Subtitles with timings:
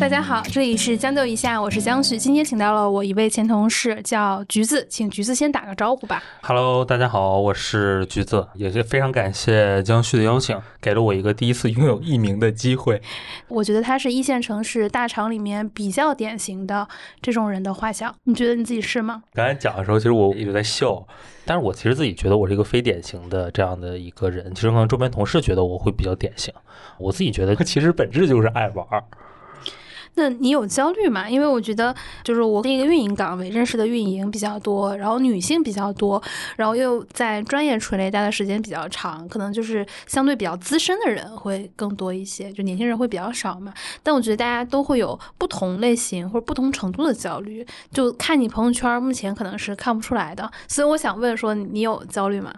[0.00, 2.16] 大家好，这里是将就一下，我是江旭。
[2.16, 6.22] 今天请到了我一位前同事，叫橘子，请橘子先打个招呼吧。
[6.42, 13.02] Hello，大家好，我是橘子，也是非常感谢江旭的邀请，给了我一个第一次拥有艺名的机会。
[13.48, 16.86] 我觉得他是一线城市大厂里面比较典型的
[17.20, 19.24] 这种人的画像，你觉得你自己是吗？
[19.34, 21.04] 刚才讲的时候，其实我一直在笑，
[21.44, 24.54] 但是我其实自己觉得我是一个非典型的这样的一个人。
[24.54, 26.54] 其实可能周边同事觉得我会比较典型，
[26.98, 29.02] 我自己觉得 其实本质就是爱玩儿。
[30.18, 31.30] 那你有焦虑吗？
[31.30, 36.20] 因为我觉得，就是我一个运营岗位认识的运营比较多，然后女性比较多，
[36.56, 43.72] 然后又在专业垂类待的时间比较长，可能就是相对比较资深的人会更多一些，就年轻人会比较少嘛。
[44.02, 50.50] 但我觉得大家都会有不同类型或者不同程度的焦虑，就看你朋友圈，目前可能是看不出来的。
[50.66, 52.52] 所以我想问说，你有焦虑吗？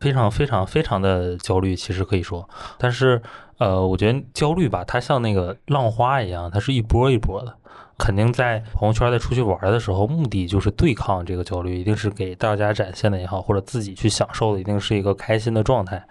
[0.00, 3.22] 非常非常非常的焦虑，其实可以说，但是
[3.62, 7.54] 呃，我觉得焦虑吧，它像那个浪花一样，它是一波一波的。
[7.98, 16.02] 肯定在朋友圈在出去玩的时候，目的就是对抗这个焦虑，一定是给大家展现的也好，或者自己去享受的，一定是一个开心的状态。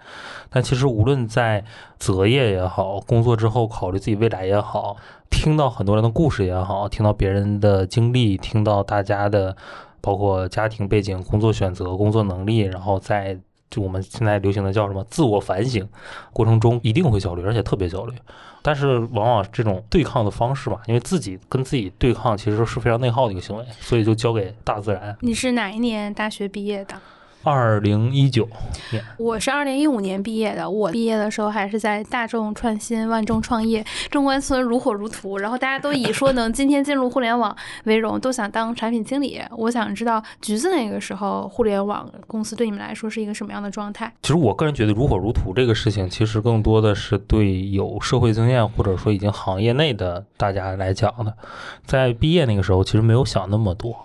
[0.48, 1.62] 但其实无论在
[1.98, 4.96] 择业也好，工作之后考虑自己未来也好，
[5.28, 9.54] 听到很多人的故事也好，听到别人的经历，听到大家的
[10.00, 13.38] 包括家庭背景、工作选择、工作能力，然后在
[13.72, 15.88] 就我们现在流行的叫什么自我反省
[16.30, 18.14] 过程中，一定会焦虑，而且特别焦虑。
[18.60, 25.16] 但是往往这种对抗的方式吧，因为自己跟自己对抗，其实是非常内耗的一个行为，所以就交给大自然。
[25.20, 26.94] 你是哪一年大学毕业的？
[27.44, 28.48] 二零一九
[28.92, 30.68] 年，我是二零一五年毕业的。
[30.68, 37.54] 我毕业的时候还是在大众创新、万众创业、中关村如火如荼，然后大家都以说能今天进入互联网
[37.84, 39.40] 为荣，都想当产品经理。
[39.56, 44.12] 我想知道橘子那个时候互联网公司对你们来说是一个什么样的状态？
[44.22, 51.34] 其实我个人觉得如火如荼这个事情，其实更多的是对有社会经验或者说已经行业内的大家来讲的。
[51.84, 53.96] 在毕业那个时候，其实没有想那么多。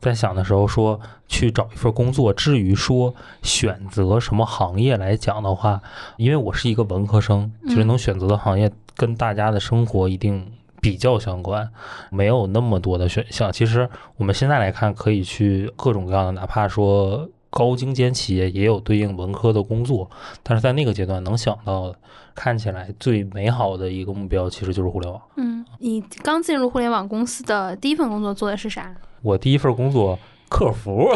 [0.00, 5.80] 在想的时候说去找一份工作，至于说选择什么行业来讲的话，
[6.16, 11.68] 因为我是一个文科生，其实能选择的行业跟大家的生活一定比较相关，
[12.10, 13.52] 没有那么多的选项。
[13.52, 20.08] 其实我们现在来看，可以去各种各样的，哪怕说高精尖企业也有对应文科的工作，
[20.42, 21.98] 但是在那个阶段能想到的，
[22.34, 25.20] 看起来最美好的一个目标，其实就是互联网。
[25.36, 28.94] 嗯，你刚进入互联网公司的第一份工作做的是啥？
[29.22, 30.18] 我第一份工作。
[30.48, 31.12] 客服，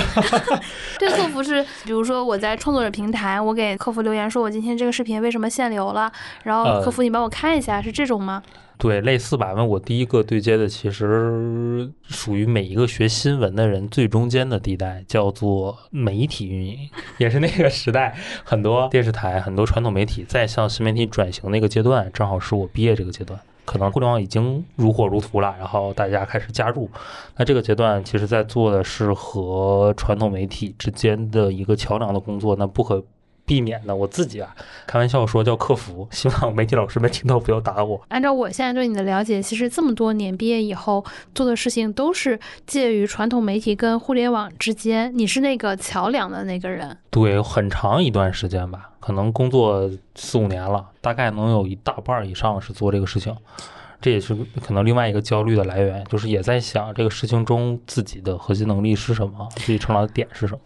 [0.99, 6.11] 对，客服是，比如说我在创作者平台，我给客服留言说，我今天这个视频为什么限流了，
[6.43, 8.43] 然后客服你帮我看一下，呃、是这种吗？
[8.77, 9.53] 对，类似吧。
[9.53, 23.39] 问我第一个对接的，其实属于每一个学新闻的人最中间的地带，叫做媒体运营， 也是那个时代很多电视台、很多传统媒体在向新媒体转型那个阶段，正好是我毕业这个阶段。
[23.65, 26.91] 可能互联网已经如火如荼了，然后大家开始加入。
[27.37, 32.57] 那这个阶段，其实在做的是和传统媒体之间的一个桥梁的工作。
[32.57, 33.03] 那不可
[33.47, 34.55] 避免的，我自己啊，
[34.87, 36.07] 开玩笑说叫客服。
[36.13, 38.01] 希望媒体老师们听到不要打我。
[38.09, 41.05] 按照我现在对你的了解，其实这么多年毕业以后
[41.35, 46.97] 做的事情都是介于传统媒体跟互联网之间，你是那个桥梁的那个人。
[47.11, 48.90] 对，很长一段时间吧。
[49.01, 53.35] 可能工作四五年了，大概能有一大半以上是做这个事情，
[54.01, 60.61] 这也是可能另外一个焦虑的来源，就是也在想这个事情中自己的核心能力是什么，自己成长的点是什么。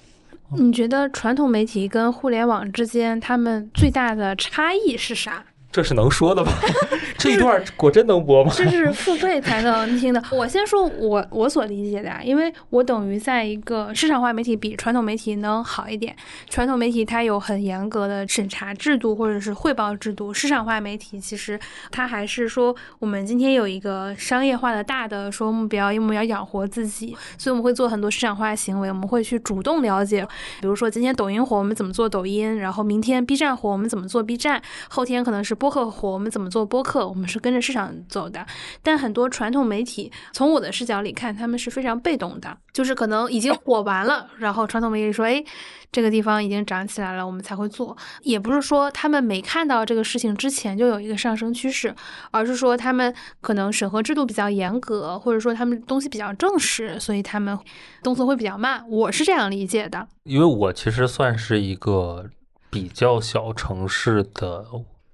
[0.56, 5.44] 你觉得传统媒体跟互联网之间，他们最大的差异是啥？
[5.74, 6.52] 这是能说的吗？
[7.18, 8.52] 这一段果真能播吗？
[8.54, 10.22] 这是付费才能听的。
[10.30, 16.14] 我先说我我所理解的啊，因为我等于在一个市场化媒体比传统媒体能好一点。
[16.48, 21.58] 传统媒体它有很严格的审查制度或者是汇报制度，市场化媒体其实
[21.90, 30.24] 它还是说我们今天有一个商业化的大的说目标，因为我们要养活自己，所以我们会做很多市场化行为，我们会去主动了解，
[30.60, 38.44] 比如说今天抖音火，我们怎么做抖音，然后明天 B 站火，我们怎么做 B 站，后天可能是播客火，我们怎么做播客，我们是跟着市场走的。
[38.82, 45.43] 但很多传统媒体，从我的视角里看，他们是非常被动的，就是可能已经 火完了，然后传统媒体说，哎，
[45.90, 47.96] 这个地方已经涨起来了，我们才会做。
[48.25, 51.94] 也不是说他们没看到这个事情之前就有一个上升趋势，
[52.31, 57.58] 而是说他们可能审核制度比较严格，或者说他们东西比较正式，所以他们
[58.02, 58.84] 动作会比较慢。
[58.90, 60.06] 我是这样理解的。
[60.25, 62.28] 因为我其实算是一个
[62.69, 64.66] 比较小城市的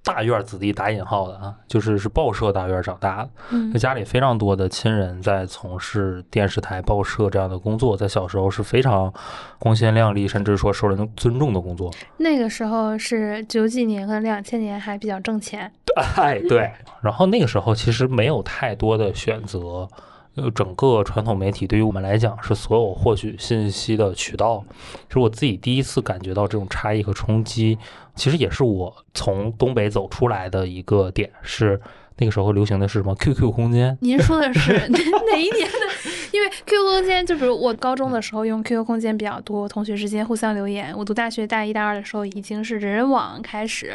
[0.03, 9.13] 大院子弟打引号的啊，就是是报社大院长大的，嗯那家里非常多的亲人在从事电视台、报社这样的工作，在小时候是非常
[9.59, 11.93] 光鲜亮丽，甚至说受人尊重的工作。
[12.17, 15.71] 那个时候是九几年，和两千年还比较挣钱。
[16.17, 16.73] 哎，对。
[17.03, 19.89] 然后那个时候其实没有太多的选择，
[20.37, 24.65] 呃，整个传统媒体对于我们来讲是所有获取信息的渠道。
[25.09, 27.77] 其实我自己第一次感觉到这种差异和冲击，
[28.21, 31.81] 其实也是我从东北走出来的一个点是。
[32.23, 33.97] 那个时候流行的是什么？QQ 空间？
[34.03, 34.99] 您说的是 哪
[35.33, 36.11] 哪一年的？
[36.33, 40.93] 因为 QQ 空间，就比如我高中的时候用 QQ 空间比较多，同学之间互相留言。
[40.95, 43.95] 我读大学大一、大二的时候，已经是人人网开始，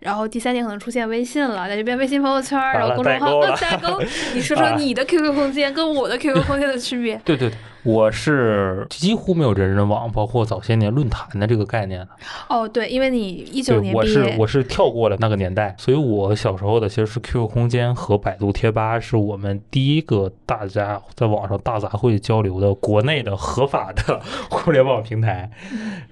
[0.00, 4.00] 然后第三年可能出现微信了，在这边微信朋友圈，然后公众号 代沟。
[4.32, 7.20] 你说说你的 QQ 空间跟我的 QQ 空间的区别？
[7.26, 7.58] 对对对。
[7.86, 12.08] 我是几乎没有人人网，包括早些年论坛的这个概念的。
[12.48, 25.50] 哦，对，因为你一九年我是我是跳过了那个年代，所以我小时候的其实是 QQ 空间和百度贴吧，是我们第一个大家在网上大杂烩交流的国内的合法的互联网平台。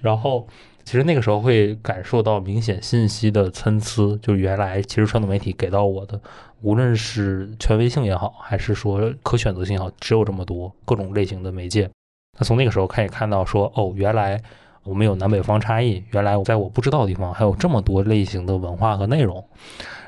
[0.01, 0.47] 然后，
[0.85, 6.21] 其实那个时候会感受到明显信息的参差，就原来其实传统媒体给到我的。
[6.61, 11.89] 无论是权威性也好，还是说可选择性也好，只有这么多各种类型的媒介。
[12.37, 14.39] 那从那个时候开始看到，说哦，原来
[14.83, 19.43] 我们有南北方差异，原来在我不知道的地方还有这么多类型的文化和内容。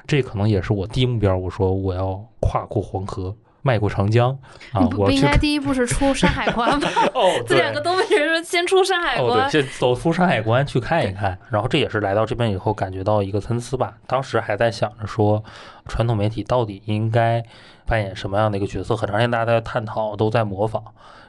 [0.05, 1.35] 这可能也是我第一目标。
[1.35, 3.35] 我说我要跨过黄河。
[3.67, 4.29] 迈过长江
[4.71, 4.79] 啊！
[4.79, 6.87] 不不应该第一步是出山海关吗？
[7.13, 11.37] 哦， 这两个东北人说先出山海关，哦，对，先走出山海关去看一看。
[11.49, 13.95] 然后这也是来到这边以后感觉到一个参差吧。
[14.07, 15.43] 当时还在想着说，
[15.85, 17.43] 传统媒体到底应该
[17.85, 18.95] 扮演什么样的一个角色？
[18.95, 20.81] 很长时间大家在探讨，都在模仿。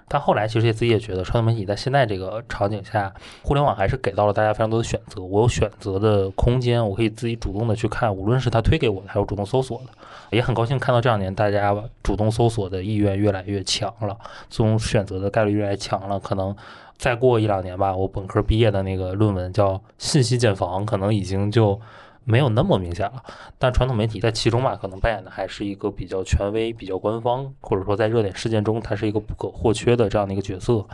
[0.08, 3.12] 但后来其实也自己也觉得，传统媒体在现在这个场景下，
[3.42, 5.22] 互联网还是给到了大家非常多的选择。
[5.22, 9.86] 我有选择的空间，我可以自己主动的去看，无论是他推给我的，还有主动搜索的。
[10.30, 14.16] 也很高兴看到这两年大家主动搜索的意愿越来越强了，
[14.48, 16.18] 这种选择的概率越来越强了。
[16.18, 16.54] 可能
[16.96, 21.80] 再过一两年吧，我本科毕业的那个论文叫信息茧房，可能已经就。
[22.28, 23.22] 没有那么明显了，
[23.58, 30.86] 但传统媒体在其中吧，可能扮演的还是一个比较权威、比较官方，或者说在热点事件中，它是一个不可或缺的这样的一个角色。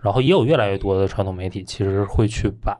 [0.00, 2.76] 然后也有越来越多的传统媒体，其实会去把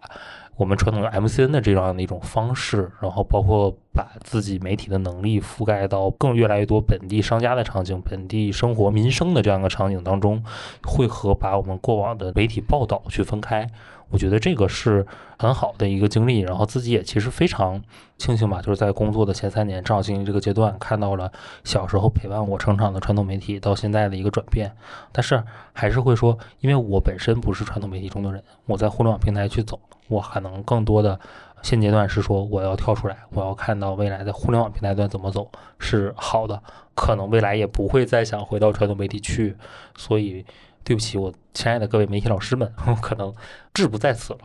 [0.57, 10.43] 我们传统的 MCN 的这样的一种方式，然后包括把自己媒体的能力覆盖到更越来越多本地商家的场景、本地生活民生的这样一个场景当中，
[10.83, 13.71] 会和把我们过往的媒体报道去分开。
[14.11, 15.07] 我觉得这个是
[15.39, 17.81] 很好的一个经历，然后自己也其实非常
[18.19, 21.31] 庆幸吧，就是在工作的前三年，正好经历这个阶段，看到了
[21.63, 24.73] 小时候陪伴我成长的传统媒体到现在的一个转变。
[25.13, 25.43] 但是
[25.73, 29.79] 还是会说，因为我本身不是传统媒体中的人，我在互联网平台去走，
[30.09, 31.19] 我可能更多的
[31.63, 35.49] 现阶段是说我要跳出来，我要看到未来的互联网平台端怎么走
[35.79, 36.61] 是好的，
[36.97, 39.57] 可能未来也不会再想回到传统媒体去，
[39.97, 40.45] 所以。
[40.85, 43.33] 对不起，我亲爱的各位媒体老师们， 我可能
[43.73, 44.41] 志不在此了。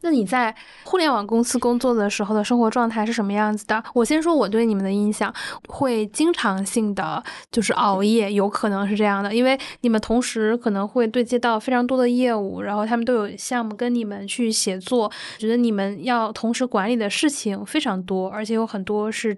[0.00, 0.52] 那你在
[0.84, 3.84] 互联网公司工作的时候的生活状态是什么样子的？
[3.94, 5.32] 我先说我对你们的印象，
[5.68, 7.22] 会经常性的
[7.52, 19.36] 就是熬夜，有可能是这样的，因为你们同时可能会对接到非常多的业务，然后他们都有项目跟你们去协作，觉得你们要同时管理的事情非常多，而且有很多是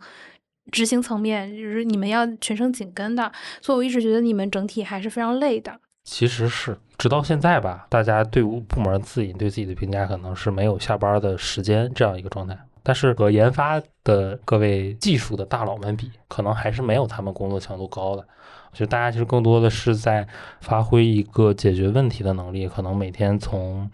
[0.70, 5.80] 执行层面，就是你们要全程紧跟的，所以我一直觉得你们整体还是非常累的。
[6.02, 12.58] 其实是，直到现在吧，大家对部门自己对自己的评价可能是没有下班的时间这样一个状态。
[12.82, 18.26] 但是和研发的各位技术的大佬们比，可能还是没有他们工作强度高的。
[18.72, 20.26] 我觉得大家其实更多的是在
[20.62, 22.66] 发挥一个解决问题的能力。
[22.66, 23.88] 可能每天从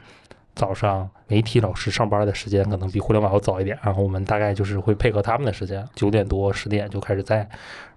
[0.55, 7.47] 早上媒体老师上班的时间，可能比互联网要早一点，然后我们大概就是会配合他们的时间，九点多十点就开始在，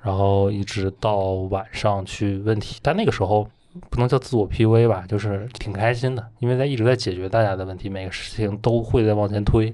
[0.01, 1.18] 然后一直到
[1.51, 2.80] 晚上去问题。
[2.82, 3.48] 但那个时候。
[3.90, 9.74] 不能叫自我 PV 吧，就是挺开心的，因为在一直在解决大家的问题，每个事情都会在往前推。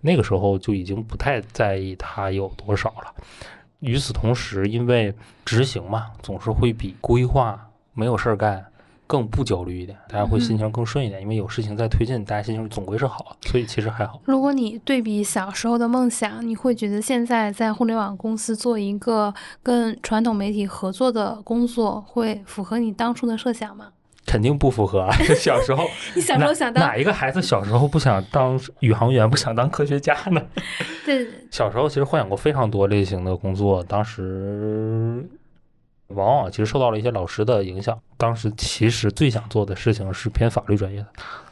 [0.00, 3.14] 那个时候就已经不太在意它有多少了。
[3.78, 8.66] 与此同时，因为执行嘛，总是会比规划没有事儿干。
[9.12, 14.18] 更不焦虑一点，大家会心情更顺一点，因为有事情在推进，大家心情总归是好，所以其实还好。
[14.24, 23.88] 如果你对比小时候的梦想，你会觉得现在在互联网公司做一个跟传统媒体合作的工作，会符合你当初的设想吗？
[24.24, 25.06] 肯定不符合。
[25.36, 25.84] 小时候，
[26.16, 30.40] 你小时候想当哪一个孩子小时候不想当宇航员，不想当科学家呢？
[31.04, 35.28] 对，小时候其实幻想过非常多类型的工作，当时。
[36.14, 37.98] 往往其实受到了一些老师的影响。
[38.16, 41.08] 当时其实最想做的事情是偏法律专业的，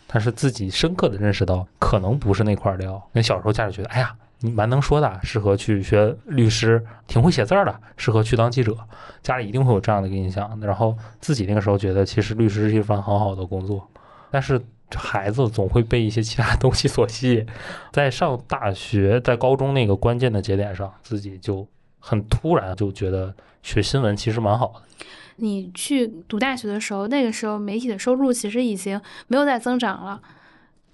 [0.07, 3.03] 但是自己深刻的认识到可能不是那块料。
[3.13, 8.77] 那小时候家里觉得，哎呀，你蛮能说的，适合去学律师，挺会写字儿的，适合去当记者。
[9.23, 10.59] 家里一定会有这样的一个印象。
[10.61, 13.87] 然后自己那个时候觉得，其实律师是一份很好的工作。
[14.31, 14.61] 但是
[14.95, 17.47] 孩子总会被一些其他东西所吸引，
[17.93, 21.67] 在上大学、在高中那个关键的节点上，自己就
[22.01, 25.05] 很突然就觉得学新闻其实蛮好的。
[25.37, 30.21] 你去读大学的时候，那个时候媒体的收入其实已经没有在增长了。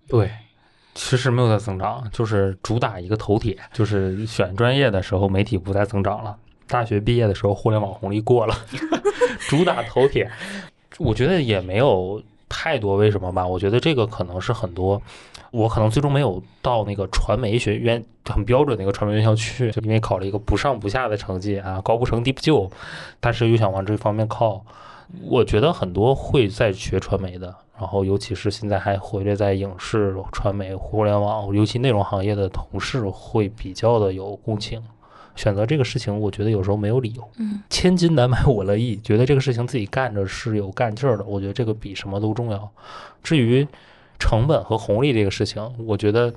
[0.06, 0.30] 对，
[0.94, 6.36] 其实没有在增长，就是主打一个头铁，就是选专业的时候媒体不再增长了。
[6.68, 8.54] 大学毕业的时候，互联网红利过了，
[9.48, 10.30] 主打头铁。
[10.98, 13.46] 我觉得也没有太多为什么吧。
[13.46, 15.00] 我觉得这个可能是很多，
[15.50, 22.70] 我可能最终没有到那个传媒学院很标准的一个传媒院校去，就因为考了一个不上不下的成绩啊，高不成低不就，
[23.20, 24.64] 但是又想往这方面靠。
[25.22, 34.82] 我觉得很多会在学传媒的，然后尤其是现在还活跃在影视、传媒、互联网，尤其内容行业的同事会比较的有共情。
[35.36, 37.30] 选择这个事情，我觉得有时候没有理由。
[37.38, 41.24] 嗯，千金难买我乐意，觉得这个事情自己干着是有干劲儿的。
[41.24, 42.68] 我觉得这个比什么都重要。
[43.22, 43.64] 至于
[44.18, 46.32] 成本和红利这个事情，我觉得，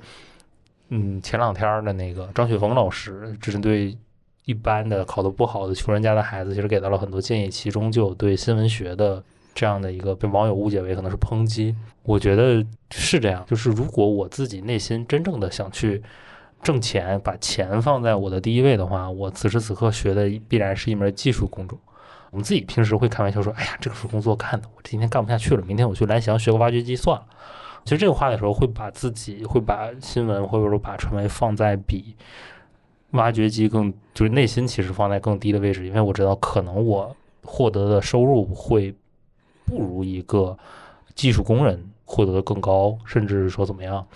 [0.90, 3.96] 嗯，前两天的那个张雪峰老师针对
[4.44, 9.22] 一般的考得不好的穷人家的孩子，其实给到了很多建议，其中就有对新闻学的
[9.54, 11.74] 这样的一个被网友误解为可能是抨击。
[12.02, 16.02] 我觉得是这样，就是如果我自己内心真正的想去。
[16.62, 21.78] 挣钱，把钱放在我的第一位的话，我此时此刻学的必然是一门技术工种。
[22.30, 27.26] 我们自己平时会开玩笑说：“哎呀，这个是工作干的，我今天干不下去了，明天我去蓝翔学个挖掘机算了。”
[27.84, 32.14] 其实这个话的时候，会把自己会把新闻或者说把传媒放在比
[33.12, 38.94] 挖掘机更就是内心其实放在更低的位置，因为我知道可能我获得的收入会
[39.64, 40.56] 不如一个
[41.14, 44.06] 技术工人获得的更高，甚至说怎么样。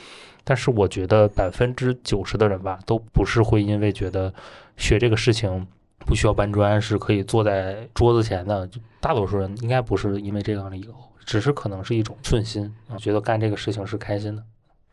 [0.44, 4.32] 但是我觉得百分之九十的人吧，都不是会因为觉得
[4.76, 5.66] 学这个事情
[5.98, 8.68] 不需要搬砖，是可以坐在桌子前的。
[9.00, 14.42] 大多数人应该不是因为这样的理由，只是可能是一种顺心啊，觉得干这个事情是开心的。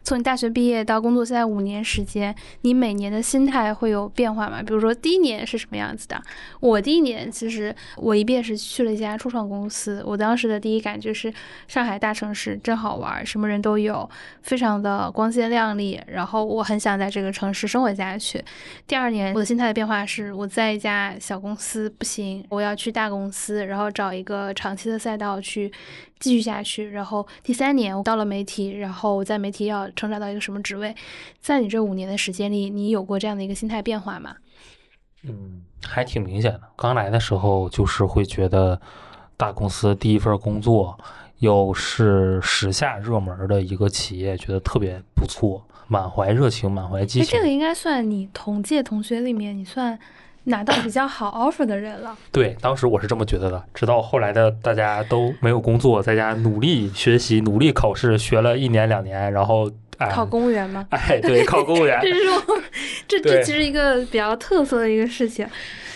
[0.03, 4.61] 从你大学毕业到工作现在五年时间，你每年的心态会有变化吗？
[4.61, 6.21] 比如说第一年是什么样子的？
[6.59, 11.31] 我第一年其实我一毕业时去了一家初创公司，我当时的第一感觉是
[11.67, 14.09] 上海大城市真好玩，什么人都有，
[14.41, 18.43] 非常的光鲜亮丽，然后我很想在这个城市生活下去。
[18.87, 25.71] 第二年我的心态的变化是我在一家小公司不行，我要去大公司，然后找一个长期的赛道去。
[26.21, 30.95] 继续下去，然后第三年我到了媒体，然后我在媒体要成长到一个什么职位？
[31.41, 34.35] 在你这五年的时间里，你有过这样的一个心态变化吗？
[35.23, 36.61] 嗯，还挺明显的。
[36.77, 38.79] 刚来的时候就是会觉得
[39.35, 40.97] 大公司第一份工作，
[41.39, 47.37] 又是时下热门的一个企业，觉得特别不错，满怀热情，满怀激情。
[47.37, 49.99] 这个应该算你同届同学里面，你算。
[50.45, 53.63] 拿到比较好 offer 的人了，对，当时我是这么觉得的。
[53.73, 59.69] 直到后来的大家都没有工作，在家努力学习、努力考试，学了一年两年，然后
[60.09, 60.87] 考公务员吗？
[60.89, 62.21] 哎，对，考公务员， 这是
[63.07, 65.47] 这这其实一个比较特色的一个事情。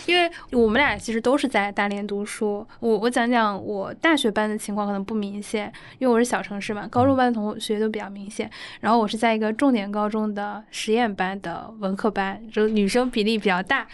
[0.06, 8.50] 因为我们俩其实都是在大连读书，我我讲讲我大学班的情况可能不明显，因为我是小城市嘛，高中班的同学都比较明显。
[8.82, 13.88] 然后我是在一个重点高中的实验班的文科班，就女生比例比较大，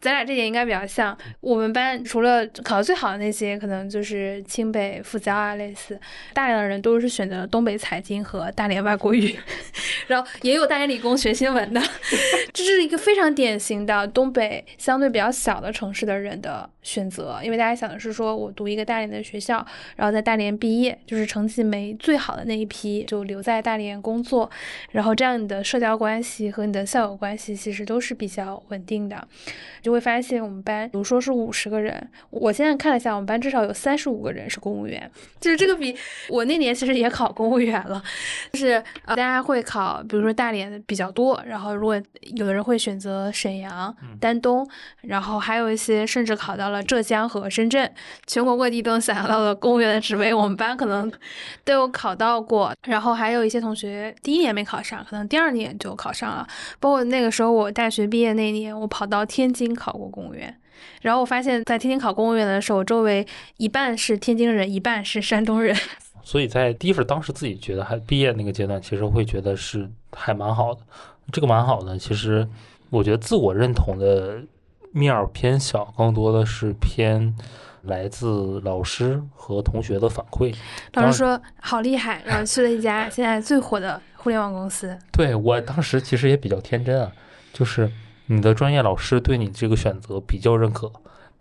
[0.00, 1.16] 咱俩这点应该比较像。
[1.40, 6.00] 我们班除了考的最好的那些，可能就是清北复交啊类似，
[6.32, 9.36] 大量的人都是选择东北财经和大连外国语，
[10.08, 11.80] 然后也有大连理工学新闻的，
[12.54, 15.49] 这是一个非常典型的东北相对比较小。
[15.50, 19.66] 小的城市的人的选择，因为大家想的是说，我读一个大连的学校，
[19.96, 24.48] 然后在大连毕业，就是成绩没最好的那一批就留在大连工作，
[24.92, 29.26] 然后这样你的社交关系和你的校友关系其实都是比较稳定的。
[29.82, 35.96] 就会发现我们班，比如说是五十个人，我现在看了一下，我们班至少有三十五个人是公务员，就是这个比
[36.28, 38.00] 我那年其实也考公务员了，
[38.52, 42.00] 就是大家会考，比如说大连比较多，然后如果
[42.36, 44.64] 有的人会选择沈阳、丹东，
[45.00, 45.39] 然后。
[45.40, 47.90] 还有一些甚至考到了浙江和深圳，
[48.26, 51.10] 全国各地都想象到的公务员的职位，我们班可能
[51.64, 52.72] 都有考到过。
[52.86, 56.46] 然后还有一些同学第一年没考上，可能第二年就考上了。
[56.78, 60.54] 包括那个时候我大学毕业那年，我跑到天津考过公务员。
[61.02, 65.76] 然后我发现，在天津考公务员的时候，周围一半是天津人，一半是山东人。
[66.22, 70.80] 所以在第一份当时自己觉得还毕业那个阶段，其实会觉得是还蛮好的。
[71.32, 72.48] 这个蛮好的，其实
[72.88, 74.40] 我觉得自我认同的。
[74.92, 77.34] 面儿偏小，更多的是偏
[77.82, 80.54] 来自老师和同学的反馈。
[80.94, 84.98] 老师说好厉害， 然后去了一家现在最火的互联网公司。
[85.12, 87.10] 对我当时其实也比较天真啊，
[87.52, 87.90] 就是
[88.26, 90.92] 你的专业老师对你这个选择比较认可，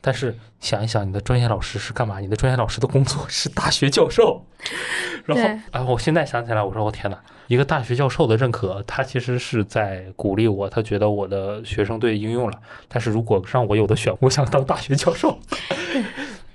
[0.01, 2.19] 但是想一想，你的专业老师是干嘛？
[2.19, 4.45] 你的专业老师的工作是大学教授。
[5.25, 12.59] 然后对啊，我现在想起来，我说我天哪，一个大学教授的认可，他其实是在鼓励我，他觉得我的学生对应用了。
[12.87, 15.37] 但是如果让我有的选，我想当大学教授。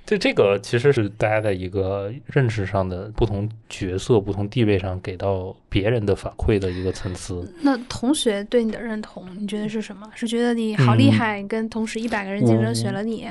[0.05, 7.51] 就这个其实是大家在一个认识上的不同角色、不同地位上给到别人的反馈的一个层次。
[7.61, 10.07] 那同学对你的认同，你觉得是什么？
[10.13, 13.27] 是觉得你好厉嗯害，跟同时一百个人竞争选了你？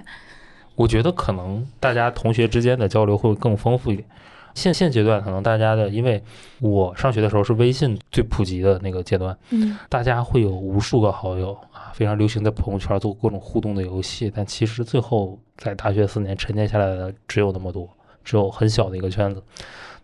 [0.74, 4.08] 我觉得可能大家同学之间的交流会更丰富一点。
[4.54, 6.22] 现现阶段可能大家的，因为
[6.60, 17.88] 我上学的时候是微信最普及的那个阶段，嗯大家会有无数个好友啊，非常流行在朋友圈做各种互动的游戏，但其实最后在大学四年沉淀下来的只有那么多，
[18.24, 19.40] 只有很小的一个圈子。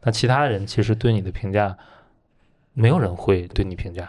[0.00, 1.76] 那其他人其实对你的评价，
[2.74, 4.08] 没有人会对你评价，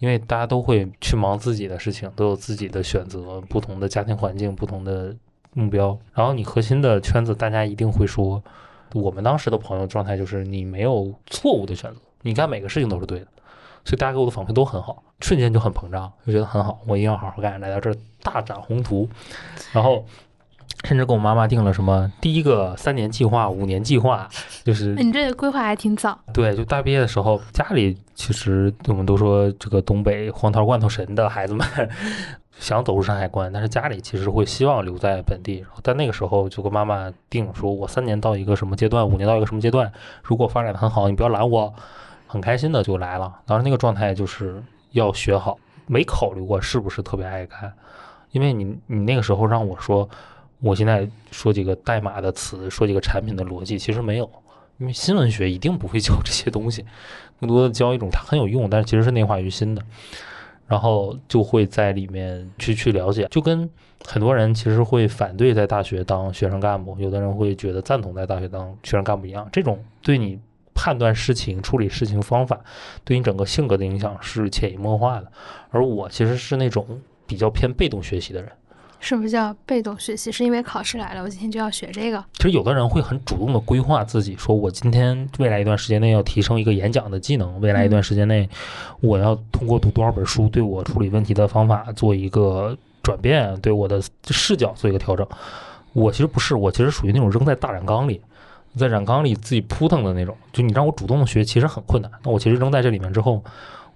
[0.00, 5.16] 因为大家都会去忙自己的事情，都有自己的选择，不同的家庭环境，不同的
[5.54, 5.98] 目标。
[6.12, 8.44] 然后你核心的圈子，大家一定会说，
[8.92, 13.26] 我们当时的朋友状态就是你没有错误的选择，你干每个事情都是对的。
[13.84, 19.08] 所以大家给我的反馈都很好，瞬间就很膨胀，就觉得很好，我一定要好好干，来到这儿大展宏图。
[19.72, 20.04] 然后
[20.84, 24.28] 甚至跟我妈妈定了什么第一个三年计划、五年计划，
[24.64, 26.18] 就是哎你这个规划还挺早。
[26.32, 31.66] 对，就大毕业的时候，家里其实我们都说这个东北黄桃罐头神的孩子们
[32.58, 35.58] 想走入山海关，但是家里其实会希望留在本地。
[35.58, 41.74] 然后但那个时候就跟妈妈定说，我三年到一个什么阶段，五年到一个什么阶段，如果发展的很好，你不要拦我，
[42.34, 43.32] 很开心的就来了。
[43.46, 44.60] 当时那个状态就是
[44.90, 47.72] 要学好，没考虑过是不是特别爱干，
[48.32, 50.08] 因为你你那个时候让我说，
[50.58, 54.28] 我现在说几个代码的词，说几个产品的逻辑，其实没有。
[54.78, 56.84] 因为新闻学一定不会教这些东西，
[57.38, 59.80] 更多的教一种它很有用，但是其实是内化于心的，
[60.66, 63.70] 然后就会在里面去去了解，就跟
[64.04, 70.40] 很多人其实会反对在大学当学生干部，有的人会觉得赞同在大学当学生干部一样，这种对你
[70.74, 72.60] 判断事情、处理事情方法，
[73.04, 75.30] 对你整个性格的影响是潜移默化的，
[75.70, 78.50] 而我其实是那种比较偏被动学习的人。
[79.00, 80.32] 是不是叫被动学习？
[80.32, 82.24] 是因为考试来了，我今天就要学这个。
[82.34, 88.48] 其实有的人会很主动的规划自己，说我今天未来一段时间内要提升一个演讲的技能，未来一段时间内
[89.02, 95.26] 我要通过读多少本书，对我处理问题的方法做一个转变，对我的视角做一个调整。
[95.92, 98.22] 我其实不是，我其实属于那种扔在大染缸里，
[98.76, 100.36] 在染缸里自己扑腾的那种。
[100.52, 102.10] 就你让我主动的学，其实很困难。
[102.22, 103.42] 那我其实扔在这里面之后，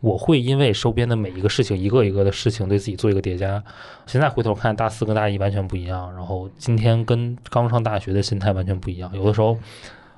[0.01, 3.63] 我会因为收编的每一个事情，一个一个的事情，对自己做一个叠加。
[4.07, 9.11] 现在回头看，大四跟大一完全不一样，然后今天跟刚上大学的心态完全不一样。
[9.15, 9.59] 有的时候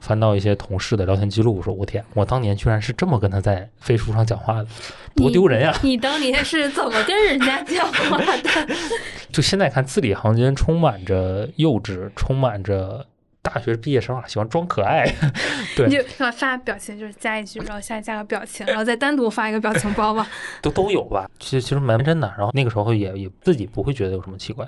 [0.01, 4.69] 翻到一些同事的聊天记录，我说我天，我当年居然是这么跟他在飞书上讲话的，
[5.15, 5.75] 多丢人呀！
[5.83, 8.67] 你当年是怎么跟人家讲话的？
[9.33, 13.07] 就现在看，字里行间充满着幼稚，充满着
[13.43, 15.05] 大学毕业生啊喜欢装可爱。
[15.77, 20.27] 对你就发发表情，就是加一句，然后下加个表情，然后再单独发一个表情包吧。
[20.61, 22.33] 都都有吧，其实其实蛮真的。
[22.37, 24.67] 然后那个时候也也自己不会觉得有什么奇怪，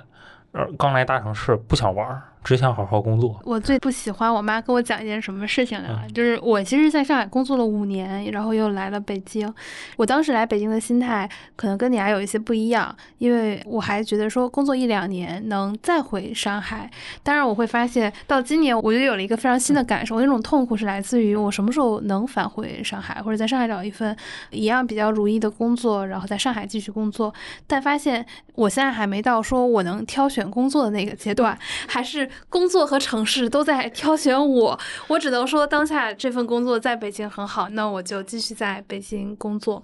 [0.53, 3.39] 呃，刚来大城市不想玩儿，只想好好工作。
[3.45, 9.51] 我最不喜欢我妈跟我讲一件什么事情来了，嗯就是我其实在上海工作了五年，然后又来了北京。
[9.97, 16.89] 我当时来北京的心态可能跟你还有一些不一样，因为我还觉得说工作一两年能再回上海。
[17.21, 24.15] 当然，我会发现到今年我就有了一个非常新的感受，那种痛苦是来自于我什么时候能返回上海，或者在上海找一份
[24.51, 27.33] 一样比较如意的工作，然后在上海继续工作。
[27.67, 28.25] 但发现
[28.55, 34.79] 我现在还没到说我能挑选工作的那个阶段，还是工作和城市都在挑选我。
[35.07, 39.81] 我只能说当下这份工作在北京很好，那我就继续在北京工作。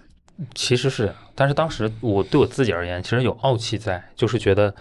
[0.56, 4.74] 其实是，但是当时我对我自己而言，其实有傲气在，就是觉得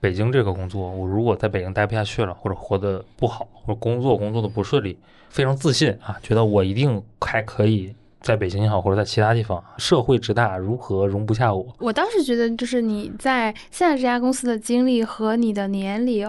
[0.00, 4.98] 北京这个工作，我如果在北京待不下去了，或者活得不好，或者工作工作的不顺利，
[5.28, 11.64] 非常自信啊，觉得我一定还可以在北京也好，或者在其他地方，社会之大，如何容不下我？
[11.78, 16.28] 我当时觉得，就是你在现在这家公司的经历和你的年龄，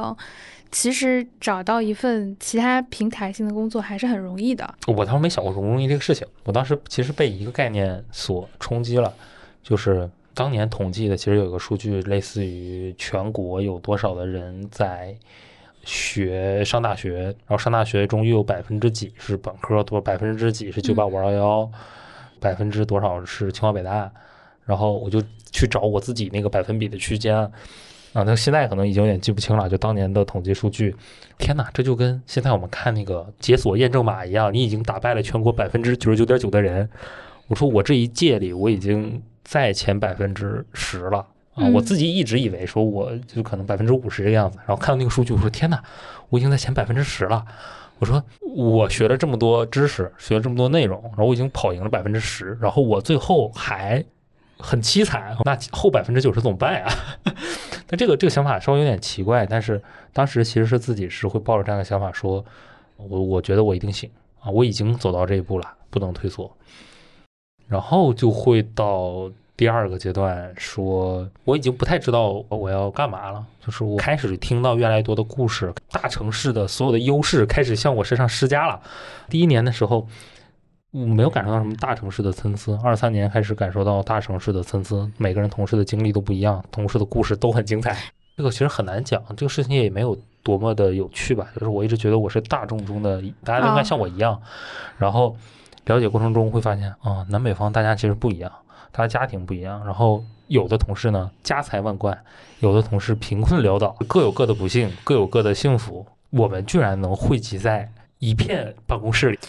[0.71, 4.75] 其实找到一份其他平台性的工作还是很容易的。
[4.87, 9.13] 我当时没想过容不容易这个事情，我当时其实被一个概念所冲击了，
[9.63, 15.15] 就是当年统计的，其实有个数据，类似于全国有多少的人在
[15.83, 21.71] 学上大学，然后上大学中又有百分之几是本科，多百分之几是九八五二幺幺，
[22.39, 24.11] 百分之多少是清华北大，
[24.65, 27.49] 然后我就去找我自己那个百分比的区间。
[28.17, 30.95] 啊，那现在可能已经有点记不清了，就当年的统计数据，
[31.37, 36.89] 天哪，这就跟现在我们看那个解锁验证码一样，你已经打败了全国百分之九十九点九的人。
[37.47, 41.19] 我说我这一届里，我已经在前百分之十了
[41.53, 45.79] 啊，我自己一直以为说我就可能百分之五十这个样子，然后看到那个数据，我说天哪，
[46.29, 47.45] 我已经在前百分之十了。
[47.99, 54.03] 我说我学了这么多知识，学了这么多内容，然后我已经跑赢了百分之十，然后我最后还
[54.59, 56.87] 很凄惨，那后百分之九十怎么办呀？
[57.89, 59.81] 那这个这个想法稍微有点奇怪，但是
[60.13, 62.43] 当时其实是自己是会抱着这样的想法说，
[62.97, 66.51] 我我觉得我一定行啊，我已经走到这一步了，不能退缩，
[67.67, 69.31] 然后就会到。
[69.57, 73.43] 第二个阶段说，我已经不太知道我要干嘛了。
[73.65, 78.79] 就是我开始听到越来越多的故事，大城市的所有的优势开始向我身上施加了。
[79.29, 80.07] 第一年的时候，
[80.91, 82.79] 我没有感受到什么大城市的参差。
[82.81, 87.97] 二三年开始感受到大城市的参差，每个人同事的经历都不一样，同事的故事都很精彩。
[88.37, 91.47] 这个其实很难讲，这个事情也没有多么的有趣吧。
[91.55, 94.39] 就是我一直觉得我是大众中的，大家都应该像我一样。
[94.97, 95.35] 然后
[95.85, 98.51] 了解过程中会发现，啊，南北方大家其实不一样。
[98.93, 102.17] 他家庭不一样，然后有的同事呢家财万贯，
[102.59, 106.05] 有的同事贫困潦倒，各有各的不幸，各有各的幸福。
[106.29, 109.39] 我们居然能汇集在一片办公室里。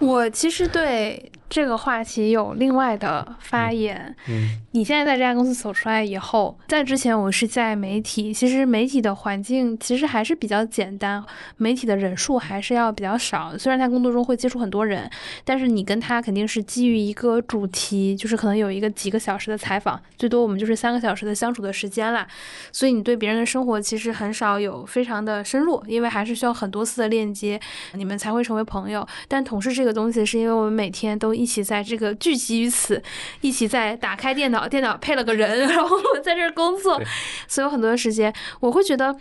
[0.00, 1.30] 我其实对。
[1.48, 4.14] 这个话题有另外的发言。
[4.28, 11.24] 嗯，你现在在这家公司走出来以后，在之前我是在媒体，其实媒体的环境其实还是比较简单，
[11.56, 13.56] 媒体的人数还是要比较少。
[13.56, 15.10] 虽然在工作中会接触很多人，
[15.44, 22.26] 但是你跟他肯定是基于一个主题，就是可能有一个几个小时的采访，最多我们就是三个小时的相处的时间啦。
[22.70, 27.58] 所以你对别人的生活其实很少有非常的深入，因为还是需要很多次的链接，
[27.94, 29.06] 你们才会成为朋友。
[29.26, 31.37] 但同事这个东西，是因为我们每天都。
[31.38, 33.02] 一起在这个聚集于此，
[33.40, 37.00] 一起在打开电脑，电脑配了个人， 然后在这儿工作，
[37.46, 39.16] 所以有很多时间，我会觉得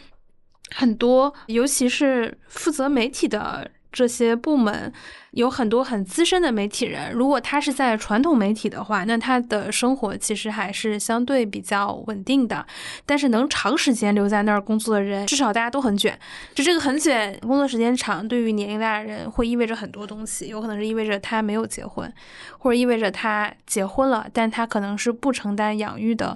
[0.75, 3.69] 很多，尤其是负责媒体的。
[3.89, 4.93] 这些部门
[5.37, 12.65] 有很多很资深的媒体人，如果他是在传统媒体的话，那他的生活其实还是相对比较稳定的。
[13.05, 16.17] 但是能长时间留在那儿工作的人，至少大家都很卷。
[16.55, 22.11] 就这个很卷，工作时间长，对于年龄大的人会意味着很多东西，有可能是意味着他没有结婚，
[22.57, 26.35] 或者意味着他结婚了，但他可能是不承担养育的。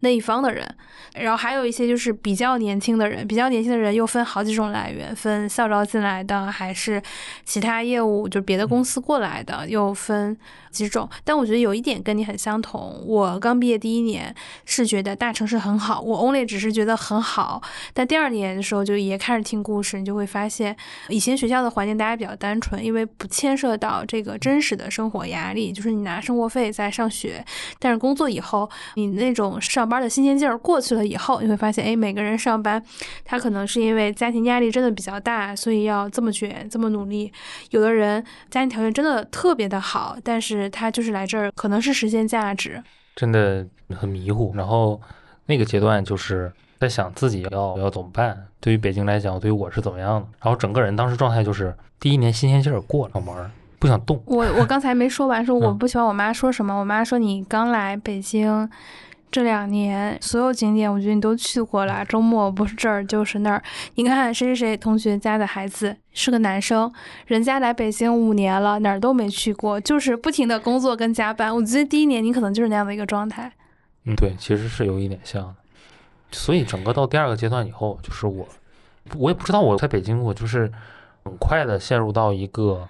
[0.00, 0.66] 那一方的人，
[1.14, 7.02] 然后还有一些就是比较年轻的人，比较年轻的人又分好几种来源，分校招进来的，还是
[7.44, 10.36] 其他业务就别的公司过来的，又分。
[10.76, 13.02] 几种，但我觉得有一点跟你很相同。
[13.06, 14.34] 我刚毕业第一年
[14.64, 17.62] 是觉得大城市很好，我 only 只是觉得很好。
[17.94, 20.76] 但第二年的时候就也开始听故事，你就会发现，
[21.08, 27.44] 以前学校的环境大家比较单纯，因为不牵涉到这个真实的生活压力，就是你拿生活费在上学。
[27.78, 32.82] 但是工作以后，你那种上班的新鲜劲儿过去了以后，你会发现，哎，每个人上班，
[33.24, 37.32] 他可能是因为家庭压力真的比较大，所以要这么卷，这么努力。
[37.70, 42.82] 有的人家庭条件真的特别的好，但是他就是来这儿，可能是实现价值，
[43.14, 44.52] 真的很迷糊。
[44.54, 45.00] 然后
[45.46, 48.46] 那个阶段就是在想自己要要怎么办。
[48.60, 50.26] 对于北京来讲，对于我是怎么样的？
[50.42, 54.22] 然后整个人当时状态就是第一年新鲜劲儿过了，门儿不想动。
[54.26, 56.78] 我我刚才没说完，说我不喜欢我妈说什么。
[56.78, 58.68] 我妈说你刚来北京。
[59.28, 62.02] 这两年所有景点，我觉得你都去过了。
[62.06, 63.62] 周末不是这儿就是那儿。
[63.96, 66.90] 你看谁谁谁同学家的孩子是个男生，
[67.26, 71.54] 人家来北京五年了，哪儿都没去过，就是不停的工作跟加班。
[71.54, 73.52] 我觉得第一年你可能就是那样的一个状态。
[74.04, 75.54] 嗯，对，其实是有一点像。
[76.30, 78.48] 所以整个到第二个阶段以后，就是我，
[79.16, 80.72] 我也不知道我在北京，我就是
[81.24, 82.88] 很快的陷入到一个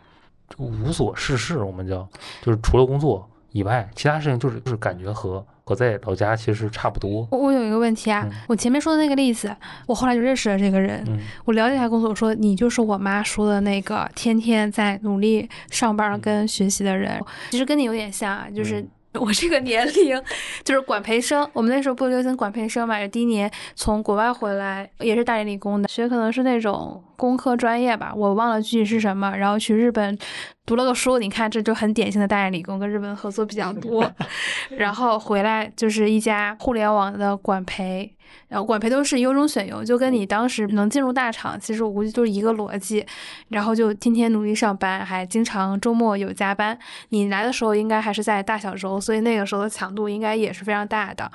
[0.59, 2.07] 无所事事，我们叫
[2.43, 5.45] 就是除了工作以外，其他事情就是就是感觉和。
[5.67, 7.27] 和在老家其实差不多。
[7.33, 9.55] 我我有一个问题啊，我前面说的那个例子，
[9.87, 11.05] 我后来就认识了这个人。
[11.45, 17.21] 我了解他工作，我说你就是我妈说的那个天天在努力上班跟学习的人。
[17.51, 18.87] 其实跟你有点像啊，就是
[19.19, 20.23] 我这个年龄
[20.63, 21.49] 就是管培生。
[21.53, 29.37] 我们那时候不流行管培生嘛，第一年从国外回来，也是大连理工的，学可能是那种工科专业吧，我忘了具体是什么。
[29.37, 30.19] 然后去日本。
[30.67, 34.13] 读了个书，你看这就很典型的大连理工跟日本合作比较多，
[34.77, 38.13] 然后回来就是一家互联网的管培。
[38.49, 43.07] 然后管培都是优中选优，就跟你当时能进入大厂，其实我估计都是一个逻辑。
[43.49, 46.77] 然后就天天努力上班，还经常周末有加班。
[47.11, 51.31] 你来的时候应该还是在大小周，所以那个时候的强度应该也是非常大的。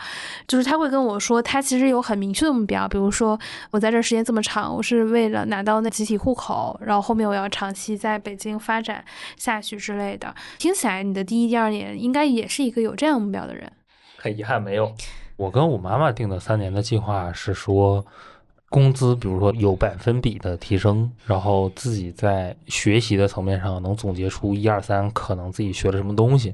[0.45, 3.39] 就是他会跟我说，他其实有很明确的目标，比如说
[3.71, 9.05] 我在这时间这么长，我是为了拿到那集体户口，然后后面我要长期在北京发展
[9.37, 10.35] 下去之类的。
[10.59, 13.71] 听起来你的第一、第二年应该也是一个有这样目标的人。
[14.17, 14.93] 很遗憾，没有。
[15.37, 18.05] 我跟我妈妈定的三年的计划是说，
[18.69, 26.53] 工资比如说有百分比的提升，然后自己在学习的层面上能总结出一二三，可能自己学了什么东西。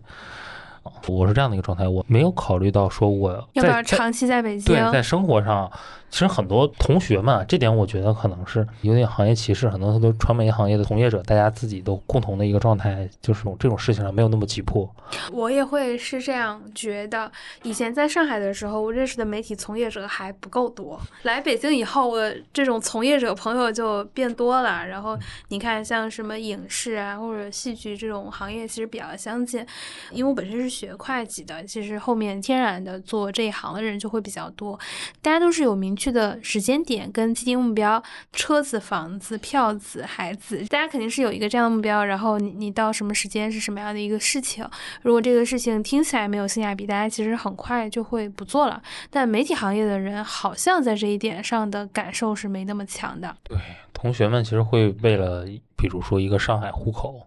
[1.07, 4.75] 我是这样的一个状态，我没有考虑到说我要不要长期在北京？
[4.75, 5.69] 对在生活上，
[6.09, 14.89] 其实很多同学嘛，这点我觉得可能是有点行业歧视，很多都传媒行业的从业者，大家自己都共同的一个状态，就是这种事情上没有那么急迫。
[15.31, 17.31] 我也会是这样觉得。
[17.63, 20.99] 以前在上海的时候，我认识的媒体从业者还不够多。
[21.23, 24.85] 来北京以后，我这种从业者朋友就变多了。
[24.85, 25.17] 然后
[25.49, 29.65] 你看，像什么影视啊或者戏剧这种行业，其实比较相近。
[30.11, 34.79] 因为我本身是学会计的，其实后面天然的做这一行的人就会比较多。
[35.21, 42.05] 大家都是有明确的时间点跟既定目标，车子、房子、票子、孩子，大家肯定是有一个这样的目标。
[42.05, 44.63] 然后你你到什么时间是什么样的一个事情？
[45.01, 48.81] 如果这个事情听起来没有性价比，大家其实很快就会不做了。
[49.09, 53.35] 但媒体行业的人好像在这一点上的感受是没那么强的。
[53.43, 53.57] 对，
[53.93, 57.26] 同学们其实会为了，比如说一个上海户口，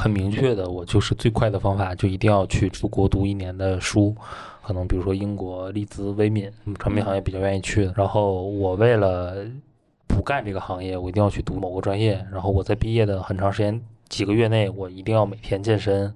[0.00, 4.16] 很明确的，我就是最快的方法，就一定要去出国读一年的书。
[4.62, 7.92] 可能比如说英国利兹、威敏，传媒行业比较愿意去的。
[7.94, 9.44] 然后我为了
[10.06, 12.24] 不干这个行业，我一定要去读某个专业。
[12.32, 16.14] 然后我在毕业的很长时间几个月内，我一定要每天健身。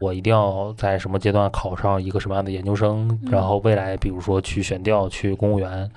[0.00, 5.90] 我一定要在什么阶段考上一个什么样的研究生，然后未来比如说去选调去公务员，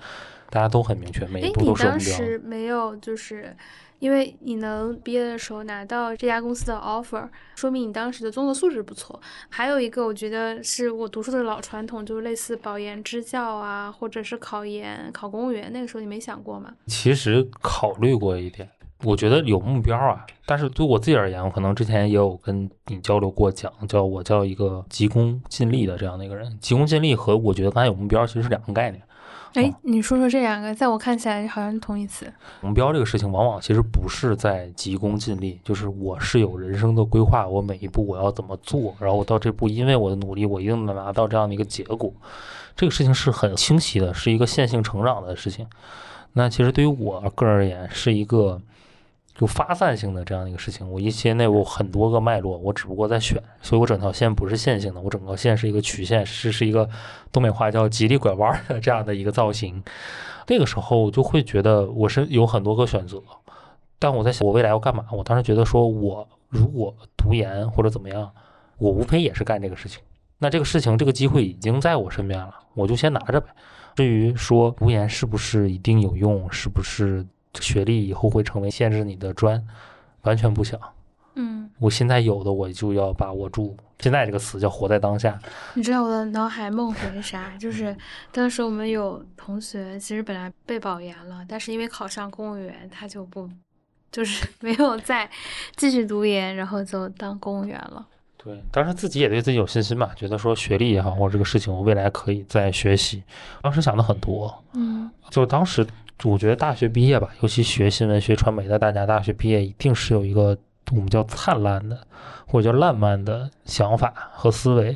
[0.50, 1.98] 大家都很明确，每一步都是目标。
[2.00, 3.56] 你当时没有就是
[4.02, 9.22] 因为你能毕业的时候拿到这家公司的 offer，说明你当时的综合素质不错。
[9.48, 16.74] 还有一个我觉得是我读书的老传统，就是类似保研支教啊，或者是考研考公务员，那个时候你没想过吗？
[16.88, 18.68] 其实考虑过一点。
[19.04, 26.58] 我觉得有目标啊，但是对我自己而言，我可能之前也有跟你交流过，讲叫我叫一个急功近利的这样的一个人。
[26.60, 29.02] 急功近利和我觉得刚才有目标其实是两个概念。
[29.54, 32.32] 哎，你说说这两个，在我看起来好像是同义词。
[32.62, 42.14] 目标这个事情往往其实不是在急功近利，就是我是有人生的规划，我每一步我要怎么做，然后我到这步因为我的努力，我一定能拿到这样的一个结果。
[42.76, 45.68] 这个事情是很清晰的，是一个线性成长的事情。
[46.34, 48.62] 那其实对于我个人而言，是一个。
[49.34, 56.88] 就发散性的这样一个事情，我一些内部很多个脉络，我只不过在选，所以我整条线不是线性的，我整个线是一个曲线，是是一个
[57.32, 59.82] 东北话叫“极力拐弯”的这样的一个造型。
[60.48, 63.22] 那个时候我就会觉得我是有很多个选择，
[63.98, 65.06] 但我在想我未来要干嘛？
[65.12, 68.30] 我当时觉得说我如果读研或者怎么样，
[68.78, 70.02] 我无非也是干这个事情。
[70.39, 73.48] 那这个事情这个机会已经在我身边了，我就先拿着呗。
[73.96, 77.26] 至于说读研是不是一定有用，是不是？
[77.60, 79.62] 学历以后会成为限制你的专，
[80.22, 80.80] 完全不想。
[81.36, 83.76] 嗯，我现在有的我就要把握住。
[84.00, 85.40] 现在这个词叫活在当下。
[85.76, 87.56] 你知道我的脑海梦回啥？
[87.58, 87.96] 就是
[88.32, 93.50] 当时我们有同学，其实本来被保研了，但是因为考上公务员，他就不，
[94.12, 95.30] 就是 没有再
[95.78, 98.06] 继续读研，然后就当公务员了。
[98.38, 103.24] 对，当时自己也对自己有信心嘛，觉得说学历也好，或者这个事情我未来可以再学习。
[103.62, 105.86] 当时想的很多，嗯，就当时。
[106.24, 110.56] 我觉得大学毕业吧，尤其学新闻、学传媒的，大家大学毕业一定是有一个
[110.92, 111.98] 我们叫灿烂的，
[112.46, 114.96] 或者叫烂漫的想法和思维，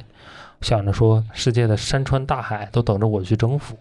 [0.61, 3.75] 想着说世界的山川大海都等着我去征服。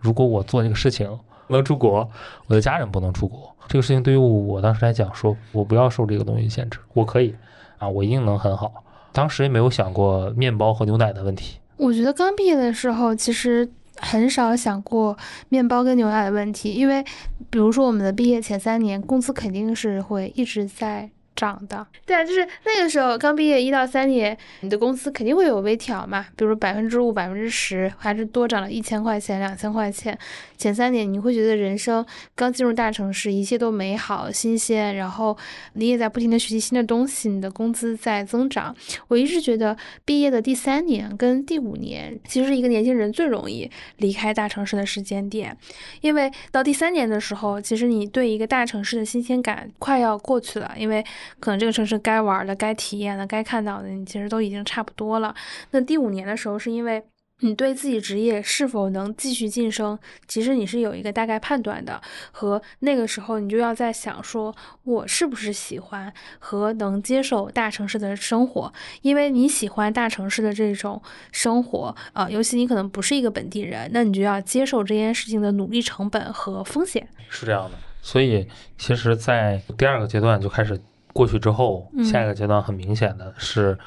[0.00, 2.10] 如果我做这个事情能出国，
[2.46, 7.34] 我的家人不能出国，这个事情对于我当时来讲，说我不要受这个东西限制，我可以
[7.78, 8.84] 啊，我一定能很好。
[9.12, 11.58] 当时也没有想过面包和牛奶的问题。
[11.78, 13.66] 我觉得刚毕业的时候，其实。
[13.98, 15.16] 很少想过
[15.48, 17.04] 面包跟牛奶的问题，因为
[17.50, 21.10] 比如说我们的毕业前三年，工资肯定是会一直在。
[21.36, 30.18] 涨的，对啊，就是那个时候刚毕业一到三年，你的工资肯定会有微调嘛，比如百分之五、百分之十，还是多涨了一千块钱、两千块钱。
[30.56, 35.36] 前三年你会觉得人生刚进入大城市，一切都美好、新鲜，然后
[35.74, 38.74] 你也在不停的学习新的东西，你的工资在增长。
[39.08, 45.54] 我一直觉得毕业的第三年跟第五年，其实是一个年轻人最容易离开大城市的时间点，
[46.00, 51.04] 因为到第三年的时候，其实你对一个大城市的新鲜感快要过去了，因为。
[51.40, 55.34] 可能这个城市该玩的、该体验的、该看到的，你其实都已经差不多了。
[55.70, 57.02] 那第五年的时候，是因为
[57.40, 62.00] 你对自己职业是否能继续晋升，其实你是有一个大概判断的。
[62.32, 68.72] 和那个时候，你就要在想说，我是不是喜欢和能接受大城市的生活？
[69.02, 77.06] 因为你喜欢大城市的这种生活，啊，尤其你可能不是一个本地人，那你就要接受这件事情的努力成本和风险。
[77.28, 80.80] 是这样的，所以其实，在第二个阶段就开始。
[81.16, 83.78] 过去之后，下一个阶段很明显的是，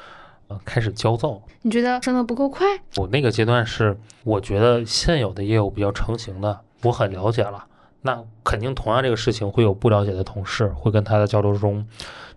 [0.48, 1.40] 呃，开始焦躁。
[1.62, 2.66] 你觉得升的不够快？
[2.96, 7.66] 我那个阶段是，我觉得现有的业务比较成型的，我很了解了，
[8.02, 11.86] 那肯定同样这个事情会有不了解的同事，会跟他的交流中，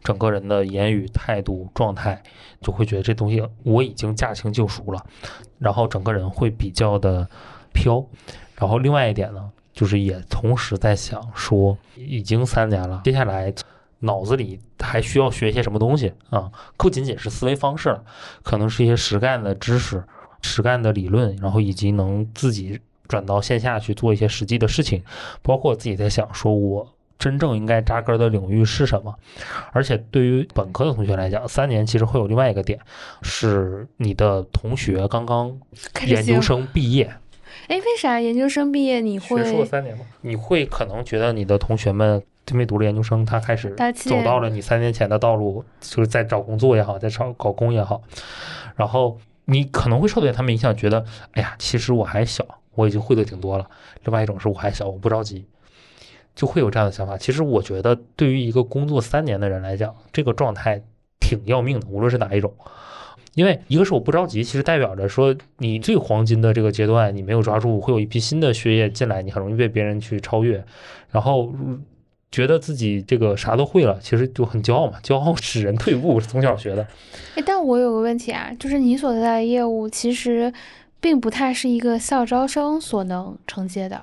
[0.03, 2.21] 整个人的言语态度状态，
[2.61, 5.03] 就会觉得这东西我已经驾轻就熟了，
[5.57, 7.27] 然后整个人会比较的
[7.73, 8.05] 飘。
[8.55, 13.51] 然后另外一点呢，就是也同时在想说，已经三年了，接下来
[14.03, 16.49] 脑子里还需要学一些什么东西啊？
[16.77, 18.03] 不仅仅是思维方式了，
[18.43, 20.03] 可能是一些实干的知识、
[20.41, 22.79] 实干的理论，然后以及能自己。
[23.05, 25.03] 转到线下去做一些实际的事情，
[25.43, 29.13] 包括我自己在想，说我真正应该扎根的领域是什么？
[29.71, 32.79] 而且对于本科的同学来讲，三年其实会有另外一个点，
[33.21, 35.55] 是你的同学刚刚
[36.07, 37.13] 研究生毕业。
[37.67, 39.43] 哎，为啥研究生毕业你会？
[39.43, 40.05] 学三年吗？
[40.21, 48.01] 你会可能觉得你的同学们因为读了研究生，他开始走到了你三年前的道路，就是在找工作也好，在找搞工也好，
[48.75, 52.45] 然后你可能会受到他们影响，觉得哎呀，其实我还小。
[52.75, 53.69] 我已经会的挺多了。
[54.03, 55.45] 另外一种是我还小，我不着急，
[56.33, 57.15] 就会有这样的想法。
[57.15, 60.81] 其实我觉得，对于一个工作三年的人来讲，这个状态
[61.19, 62.51] 挺要命的，无论是哪一种。
[63.35, 70.65] 因为一个是我不着急，其实代表着说你最黄金的这个阶段你没有抓住，会有一批新的血液进来，你很容易被别人去超越。
[71.11, 71.53] 然后
[72.33, 76.85] 觉得自己这个啥都会了，其实就很骄傲嘛， 骄傲使人退步，从小学的。
[77.35, 80.51] 哎，但我有个问题啊，就是你所在的业务其实。
[81.03, 84.01] 并不太是一个校招生所能承接的，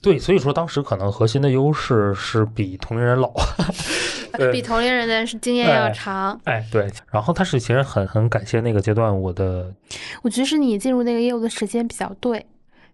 [0.00, 3.32] 对，所以说当时可能核心的优势是比同龄人老，
[4.52, 6.88] 比同龄人的是经验要长，哎，对。
[7.10, 9.74] 然后他是其实很很感谢那个阶段我的，
[10.22, 12.46] 我觉得是你进入那个业务的时间比较对。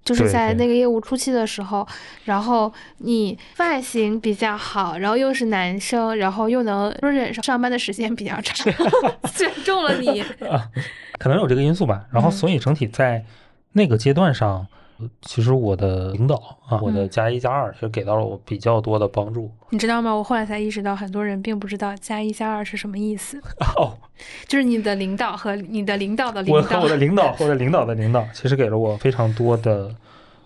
[0.07, 1.87] 就是在那个业务初期的时候，
[2.25, 6.91] 然后你外形比较好，然后又是男生，然后又能
[7.43, 8.73] 上班的时间比较长，
[9.35, 10.25] 选中了你，
[11.19, 12.07] 可能有这个因素吧。
[12.11, 13.25] 然后所以整体在
[13.73, 14.67] 那个阶段上。
[15.21, 16.37] 其实我的领导
[16.69, 19.51] 啊，我的加一加二，其实给到了我比较多的帮助。
[19.71, 20.13] 你知道吗？
[20.13, 23.39] 我后来才意识到，很多人并不知道加一加二是什么意思。
[23.77, 23.99] 哦，
[24.47, 26.59] 就是你的领导和你的领导的领导。
[26.59, 29.95] 我和我的领导或者领导的领导，其实给了我非常多的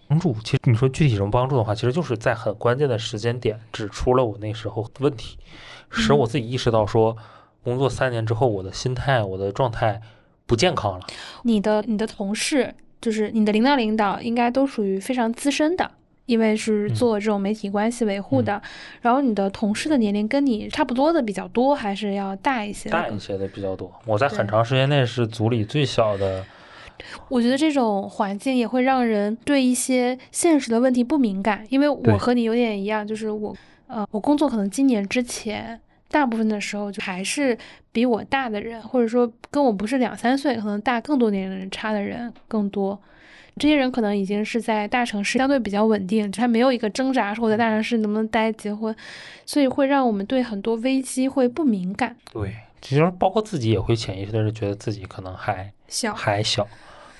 [0.08, 0.34] 帮助。
[0.42, 5.38] 其实你说具体什么帮助的话，其实就是在很关键的时间点指出了我那时候的问题，
[5.90, 7.16] 使我自己意识到说，
[7.62, 10.00] 工作三年之后，我的心态、我的状态
[10.46, 11.06] 不健康了。
[11.44, 12.74] 你的你的同事。
[13.00, 15.90] 就是你的领导，领导应该都属于非常资深的，
[16.26, 18.60] 因为是做这种媒体关系维护的。
[19.00, 22.90] 然后你的同事的年龄跟你差不多的比较多，还是要大一些？
[22.90, 23.90] 大一些的比较多。
[24.06, 26.44] 我在很长时间内是组里最小的。
[27.28, 35.80] 我觉得这种环境也会让人对一些现实的问题不敏感，因为我和你有点一样，就是我呃，我工作可能今年之前。
[36.10, 37.56] 大部分的时候就还是
[37.92, 43.00] 比我大的人，或者说跟我不是两三岁，可能大更多年龄差的人更多。
[43.56, 48.94] 这些人可能已经是在大城市相对比较稳定，还没有一个挣扎说我在大城市能不能待结婚，
[49.44, 52.16] 所以会让我们对很多危机会不敏感。
[52.32, 56.66] 对，其实包括自己也会潜意识的是觉得自己可能还小，还小。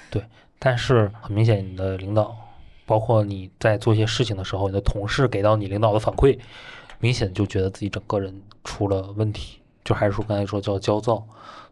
[0.08, 0.24] 对，
[0.58, 2.34] 但是很明显，你的领导，
[2.86, 6.38] 包括你在做一些事情的时候，你的同事给到你领导的反馈。
[7.02, 11.26] 明显就觉得自己整个人出了问题，就还是说刚才说叫焦躁，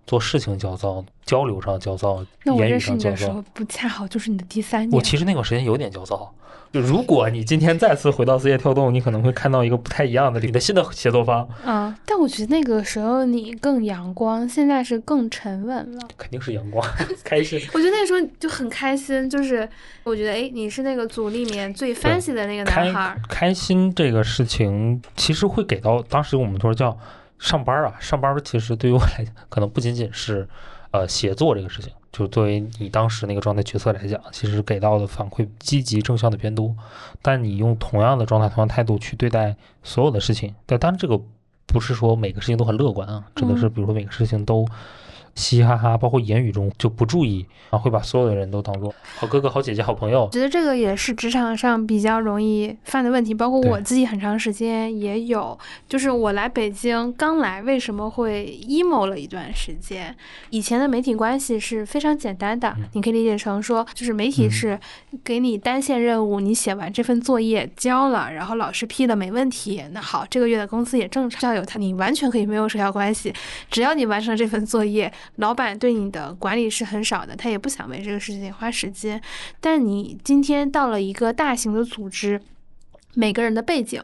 [0.08, 4.90] 做事情焦躁，交流上焦躁，言语上焦躁，不恰好就是你的第三年。
[4.90, 6.34] 我其实那个时间有点焦躁。
[6.70, 11.48] 就如果你今天再次回到字节跳动，你可能会看到一个不太一样的你的新的协作方。
[11.64, 16.08] 啊，但我觉得那个时候你更阳光，现在是更沉稳了。
[16.18, 16.86] 肯定是阳光，
[17.24, 17.58] 开心。
[17.72, 19.66] 我觉得那个时候就很开心，就是
[20.04, 23.16] 我觉得哎，你是那个组里面最 fancy 的那个男孩。
[23.28, 26.94] 开心这个事情其实会给到当时我们说叫
[27.38, 30.48] 上班啊，上班其实对于我来讲，可能不仅仅是
[30.90, 31.92] 呃写作这个事情。
[32.10, 36.74] 就作为你当时那个状态决策来讲，其实给到的反馈积极正向的偏多，
[37.22, 41.20] 但你用同样的状态、同样态度去对待所有的事情，但当然这个
[41.66, 44.66] 不是说每个事情都很乐观啊， 指的是比如说每个事情都。
[45.38, 50.28] 嘻嘻哈哈，包括言语中就不注意啊，会把所有的人都当做好哥哥、好姐姐、好朋友。
[50.32, 55.56] 觉得这个也是职场上比较容易犯的问题，包括我自己很长时间也有。
[55.88, 60.14] 就是我来北京刚来，为什么会 emo 了一段时间？
[60.50, 64.78] 以前的媒体关系是非常简单的，你可以理解成说， 就是媒体是
[65.22, 71.40] 给你单线任务，你写完这份作业交了，然后老师批了没问题，那好，这个月的工资也正常。
[71.40, 73.32] 校友他，你完全可以没有社交关系，
[73.70, 75.12] 只要你完成了这份作业。
[75.36, 79.20] 老板对你的管理是很少的，他也不想为这个事情花时间。
[79.60, 82.40] 但你今天到了一个大型的组织，
[83.14, 84.02] 每个人的背景、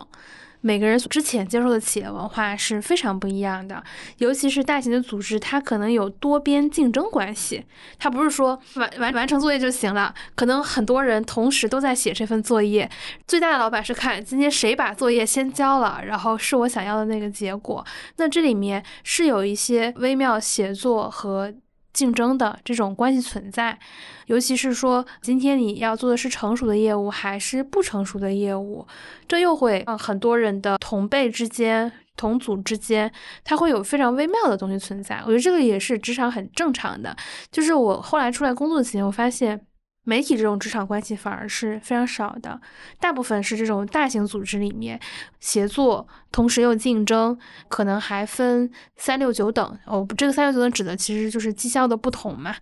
[0.66, 3.84] 每个人之前接受的企业文化是非常不一样的，
[4.16, 7.62] 尤其是大型的组织，它可能有多边竞争关系，
[7.98, 12.90] 它不是说完完完成作业就行了，可能很多人同时都在写这份作业，
[13.26, 17.84] 最大的老板是看今天谁把作业先交了，然后是我想要的那个结果，
[18.16, 21.52] 那这里面是有一些微妙协作和。
[21.94, 23.78] 竞争的这种关系存在，
[24.26, 28.86] 尤其是说今天你要做的是成熟的业务还是不成熟的业务，
[29.26, 33.10] 这又会让很多人的同辈之间、同组之间，
[33.44, 35.22] 它会有非常微妙的东西存在。
[35.24, 37.16] 我觉得这个也是职场很正常的。
[37.50, 39.64] 就是我后来出来工作期间，我发现。
[40.04, 42.60] 媒体这种职场关系反而是非常少的，
[43.00, 45.00] 大部分是这种大型组织里面
[45.40, 47.36] 协作，同时又竞争，
[47.68, 49.78] 可能还分三六九等。
[49.86, 52.54] 哦，这个三六九等指的其实就是绩效的不同嘛。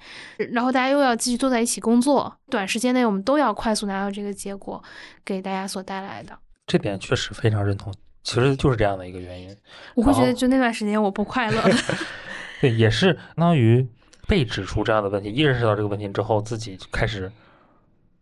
[0.53, 4.83] 然后大家又要继续坐在一起工作，短时间内我们都要快速拿到这个结果，
[5.25, 6.39] 给大家所带来的。
[6.67, 9.55] 这点确实非常认同，其实就是这样的一个原因。
[9.97, 11.61] 我会觉得就那段时间我不快乐。
[12.63, 13.85] 对，也是相当于。
[14.33, 17.31] 被指出这样的问题，意识到这个问题之后，自己开始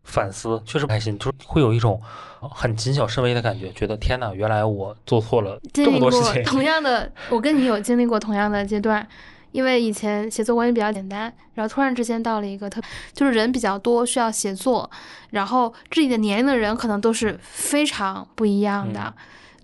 [0.03, 2.03] 反思，确实不开心，就是会有一种
[2.41, 6.43] 很谨小慎微的感觉，觉得天哪，原来我做错了这么多事情。
[6.43, 9.07] 同样的，我跟你有经历过同样的阶段，
[9.53, 12.83] 因为以前写作关系比较简单，然后突然之间到了一个特，
[13.13, 14.91] 就是人比较多，需要写作，
[15.31, 19.15] 然后自己的年龄的人可能都是非常不一样的。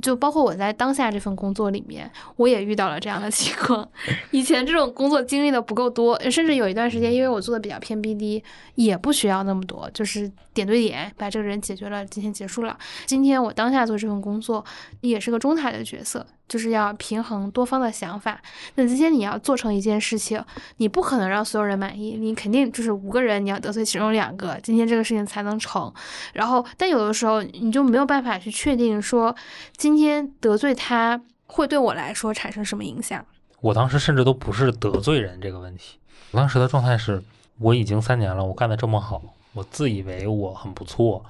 [0.02, 3.88] 就包括我在当下这份工作里面，我也遇到了这样的情况。
[4.30, 8.42] 以前这种工作经历的不够多，甚至有一段时间，因为我做的比较偏 BD，
[8.74, 12.78] 也不需要那么多，就是点对点把这个人解决了，今天结束了。
[13.06, 14.64] 今天我当下做这份工作，
[15.00, 16.26] 也是个中台的角色。
[16.48, 18.40] 就是要平衡多方的想法。
[18.76, 20.42] 那今天你要做成一件事情，
[20.76, 25.92] 你不可能让所有人满意，你肯定就是五个人，你要得罪其中两个，今天这个事情才能成。
[26.32, 29.34] 然后，但有的时候你就没有办法去确定说，
[29.76, 33.24] 今天得罪他会对我来说产生什么影响。
[33.60, 35.98] 我当时甚至都不是得罪人这个问题，
[36.30, 37.22] 我当时的状态是，
[37.58, 39.22] 我已经三年了，我干的这么好，
[39.52, 41.24] 我自以为我很不错，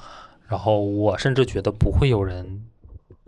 [0.48, 2.64] 然后我甚至觉得不会有人。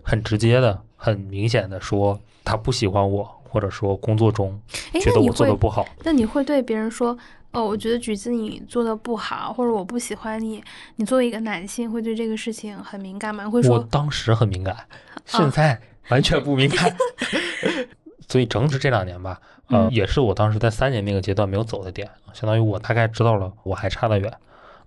[0.05, 4.61] 很直接的、很明显的说他不喜欢我，或者说工作中
[5.01, 5.87] 觉得我做的不好。
[6.05, 7.17] 那你会对别人说
[7.53, 10.63] ：“哦，我觉得橘子你做的不好，或者我不喜欢你。”
[10.97, 13.49] 你作为一个男性，会对这个事情很敏感吗？
[13.49, 13.77] 会说？
[13.77, 14.77] 我当时很敏感，
[15.25, 16.95] 现在完全不敏感。
[18.29, 24.31] 所以整体这两年吧，呃，也是我当时在三年那个阶段没有走的点，相当于我大概知道了我还差得远。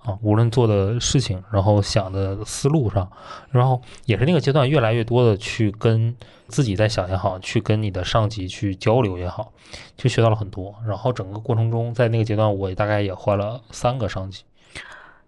[0.04, 3.10] 啊，无论做的事情，然后想的思路上，
[3.52, 6.16] 然后也是那个阶段，越来越多的去跟
[6.47, 9.54] 自己在想也好，去跟你的上级去交流也好，
[9.95, 10.74] 就学到了很多。
[10.88, 14.43] 然后整个过程中，在那个阶段，我大概也换了三个上级，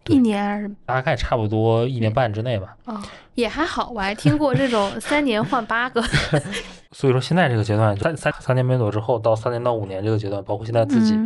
[0.08, 2.76] 一年大概差不多一年半之内吧。
[2.86, 3.00] 哦，
[3.36, 6.04] 也还好，我还听过这种三年换八个。
[6.92, 11.18] 所以说，现在这个阶段，三三三年没走之后，到三年到五年这个阶段，包括现在自己，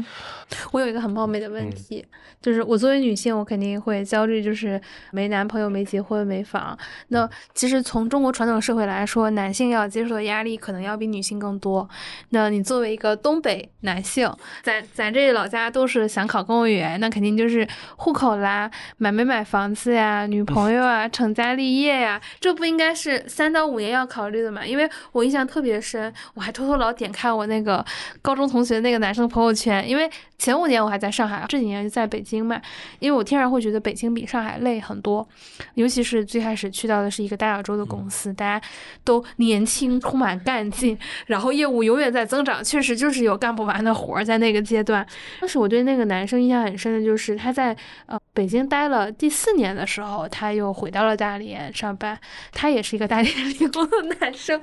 [0.71, 2.05] 我有一个很冒昧的问题，
[2.41, 4.81] 就是我作为女性，我肯定会焦虑，就是
[5.11, 6.77] 没男朋友、没结婚、没房。
[7.09, 11.85] 那其实从中国传统社会来说，男性要接受的压力可能要比女性更多。
[12.29, 14.33] 那你作为一个东北男性，
[14.63, 24.65] 咱咱这老家都是想考公务员，那肯定就是户口啦、买没买房子呀、女朋友啊、成家立业呀，这不应该是三到五年要考虑的嘛？
[24.65, 25.57] 因为我印象特。
[25.57, 27.83] 特别深，我还偷偷老点开我那个
[28.21, 32.61] 高中同学那个男生朋友圈，因为前五年我还在上海，这几年就在北京嘛。
[32.99, 35.27] 因为我天然会觉得北京比上海累很多，
[35.73, 38.67] 尤其是最开始去到的是一个大亚洲的公司，大家
[39.03, 40.95] 都年轻，充满干劲，
[41.25, 45.03] 然后业务永远在增长，确实就是有干不完的活儿在那个阶段。
[45.41, 47.75] 当时我对那个男生印象很深的就是他在
[48.05, 52.19] 呃北京待了第四年的时候，他又回到了大连上班，
[52.51, 54.61] 他也是一个大连理工的男生。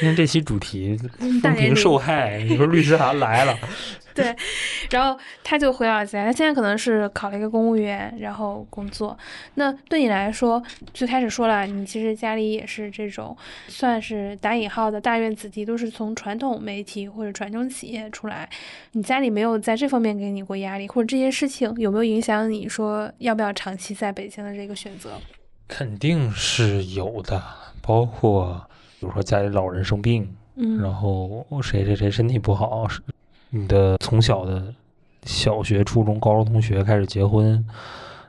[0.00, 0.98] 今天这期主题
[1.42, 3.56] 风评受害，你说律师函来了，
[4.14, 4.34] 对，
[4.90, 9.16] 然后他就回老家，他现在可能是考了一个公务员，然后工作。
[9.54, 10.62] 那对你来说，
[10.94, 13.36] 最开始说了，你其实家里也是这种
[13.68, 18.48] 算是打引号的大院子弟，都是从传统媒体或者传统企业出来。
[18.92, 25.10] 你家里没有在这方面给你过压力，或者这些事情有没有影响你说要不要长期在北京的这个选择？
[25.72, 27.42] 肯定是有的，
[27.80, 28.64] 包括。
[29.00, 32.86] 比如说家里老人生病，嗯，然后谁谁谁身体不好，
[33.50, 34.72] 你的从小的
[35.24, 37.66] 小学、初中、高中同学开始结婚，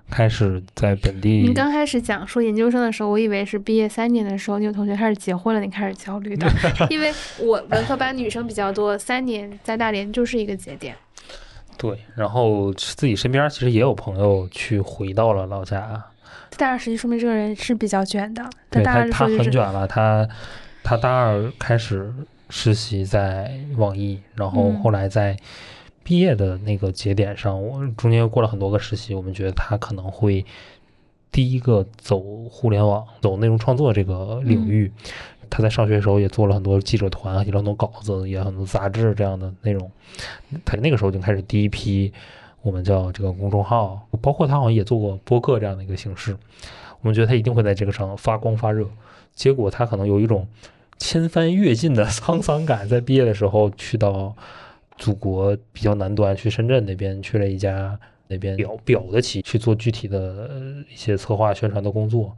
[0.10, 1.44] 开始在本地。
[1.44, 6.52] 您刚开始讲说研究生的时候，我以为是毕业三年的时候，你有同学开始结婚了，你开始焦虑的，
[6.90, 10.96] 因为我文科班女生比较多，三年在大连就是一个节点。
[11.78, 16.04] 对，然后自己身边其实也有朋友去回到了老家。
[16.58, 18.48] 大二实习说明这个人是比较卷的。
[18.70, 19.88] 对他，他很卷了。
[19.88, 20.28] 他
[20.84, 22.14] 他大二开始
[22.50, 25.38] 实习在网易，然后嗯后来在
[26.04, 29.14] 毕业的那个节点上，我中间又过了很多个实习。
[29.16, 30.46] 我们觉得他可能会
[31.32, 34.92] 第一个走互联网、走内容创作这个领域。
[35.50, 39.92] 他在上学的时候也做了很多记者团，写了很多稿子，也很多杂志这样的内容。
[40.66, 42.12] 他那个时候就开始第一批
[42.64, 46.36] 我们叫这个公众号，包括他好像也做过播客这样的一个形式。
[47.02, 48.88] 我们觉得他一定会在这个上发光发热。
[49.36, 50.48] 结果他可能有一种
[50.98, 54.34] 千帆越尽的沧桑感，在毕业的时候去到
[54.98, 60.50] 祖国比较南端，去深圳那边去了一家那边表表的企去做具体的
[60.90, 62.34] 一些策划宣传的工作，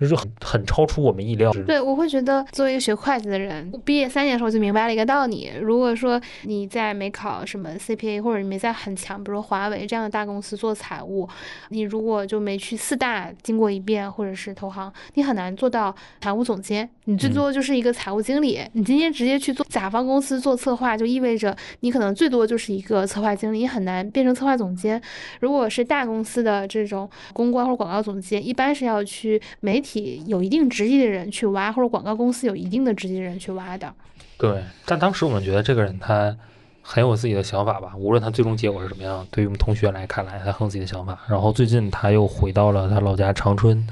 [0.00, 1.52] 就是很很超出我们意料。
[1.66, 11.28] 对，我会觉得作为一个学会计的人，毕业三年的时候就明白了一个道理：如果说你在没考什么 CPA，或者你没在很强，比如说华为这样的大公司做财务，
[11.70, 18.60] 你如果就没去四大经过一遍，或者是投行，你很难做到财务总监，你最嗯多就是一个财务经理。
[18.72, 25.00] 你今天直接去做甲方公司做策划，就意味着你可能最多就是一个策划经理，你很难变成策划总监。
[25.40, 29.87] 如果是大公司的这种公关或者广告总监，一般是要去媒体
[30.26, 33.92] 有一定职级的人去挖，或者广告公司有一定的职级的人去挖的。
[34.36, 36.36] 对，但当时我们觉得这个人他
[36.82, 41.18] 很有自己的想法吧，无论他最终结果是什么样，对于我们同学来看来，他很有自己的想法。
[41.28, 43.86] 然后最近他又回到了他老家长春，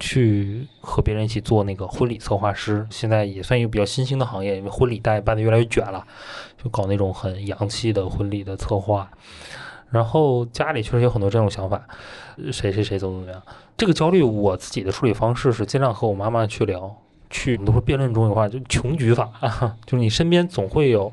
[0.00, 6.04] 去和别人一起做那个婚礼策划师，现在也算一个比较新兴的行业，因为婚礼大家办的越来越卷了，
[6.62, 9.08] 就搞那种很洋气的婚礼的策划。
[9.92, 11.80] 然后家里确实有很多这种想法，
[12.50, 13.42] 谁谁谁怎么怎么样。
[13.76, 16.96] 这个焦虑，我自己的处理方式是尽量和我妈妈去聊，
[17.30, 19.30] 去我们都说辩论中有话，就穷举法，
[19.86, 21.12] 就是你身边总会有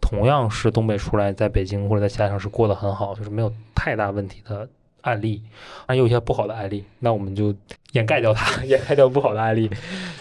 [0.00, 4.68] 同样是东北出来，在北京或者在其他城市过得很好，就是没有太大问题的
[5.02, 5.42] 案例，
[5.86, 7.54] 还有一些不好的案例，那我们就
[7.92, 9.70] 掩盖掉它， 掩盖掉不好的案例，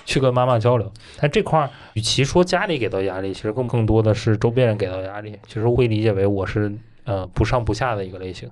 [0.05, 0.91] 去跟妈妈交流。
[1.19, 5.37] 但这块儿，与其说家里给到压力，其实更更多的是周边人给到压力。
[5.47, 6.71] 其实会理解为我是
[7.07, 8.47] 呃不上不下的一个类型。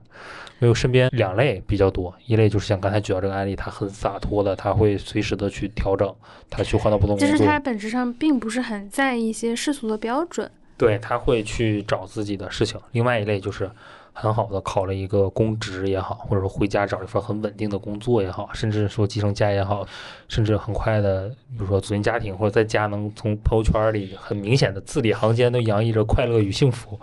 [0.59, 6.15] 因为我身边两类比较多，一类就是像刚才举到这个案例，他很洒脱的，他会随时的去调整，
[6.49, 10.49] 他去换到不同工作，就是他本质上并不是很在意一些世俗的标准。
[10.77, 12.79] 对他会去找自己的事情。
[12.91, 13.69] 另外一类就是
[14.11, 19.85] 很好的考了一个公职也好，或者说回家找一份很稳定的工作也好，甚至说继承家也好，
[20.29, 26.99] 甚至很快的，比如说组建家庭，或者在家能从朋友圈里很明显的字里行间都洋溢着快乐与幸福，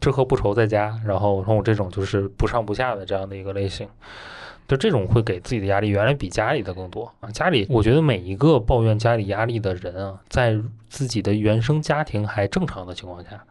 [0.00, 0.96] 吃喝不愁在家。
[1.04, 3.88] 然后像我这种就是不上不下的这样的一个类型。
[4.66, 7.30] 就这种会给自己的压力，原来比家里的更多啊！
[7.30, 10.58] 家里，我觉得每一个抱怨家里压力的人啊，在
[10.88, 13.44] 自己的原生家庭还正常的情况下，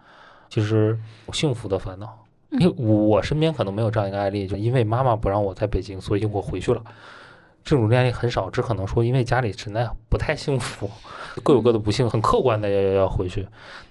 [0.49, 0.97] 其实
[1.27, 2.19] 有幸福的烦恼。
[2.51, 6.81] 因为我身边可能没有这样一个案例，就因为妈妈不让我在北京，所以我回去了。
[7.63, 10.89] 这种案例很少，只可能说因为家里实在不太幸福，
[11.43, 13.45] 各有各的不幸，很客观的要要要回去。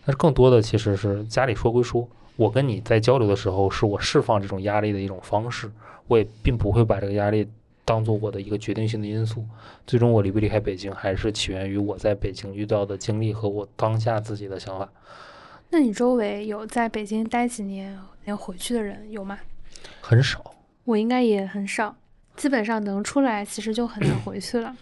[0.04, 5.70] 但是更多的其实是家里说归说，我跟你在交流的时候，是我释放这种压力的一种方式。
[6.06, 7.48] 我也并不会把这个压力
[7.84, 9.44] 当做我的一个决定性的因素。
[9.86, 14.88] 最终我离不离开北京，还是起源于我在北京遇到的经历和我当下自己的想法。
[15.70, 19.38] 那你周围有在北京待几年要回去的人有吗？
[20.00, 20.54] 很少。
[20.84, 21.96] 我应该也很少，
[22.36, 24.76] 基本上能出来其实就很难回去了。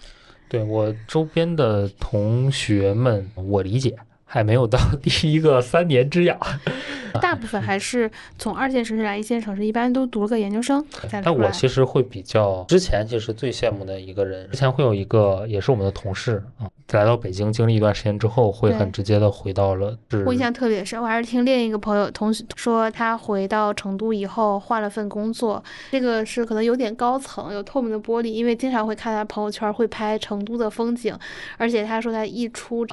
[0.49, 3.97] 对我周边的同学们，我理解
[4.33, 6.39] 还没有到 第一个三年之痒。
[7.21, 11.51] 大部分还是从二线城市来一线城市，一般都读了个研究生再但我。
[11.51, 31.15] 其实会比较，之前其实最羡慕的一个人，之前会有一个也是我们的同事啊，来到北京经历一段时间之后，会很直接的回到了我印象特别深，我还是听另一个朋友同学说，他回到成都以后换了份工作，这个是可能有点高层，有透明的玻璃，因为经常会看他朋友圈会拍成都的风景，
[31.59, 32.87] 而且他说他一出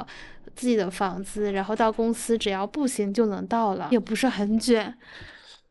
[0.60, 4.94] 自己的房子，然后到公司只要步行就能到了，也不是很卷。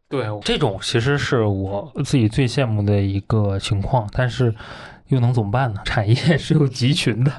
[0.09, 4.55] 对，这种其实是我自己最羡慕的一个情况，但是
[5.09, 5.81] 又能怎么办呢？
[5.85, 7.31] 产业是有集群的，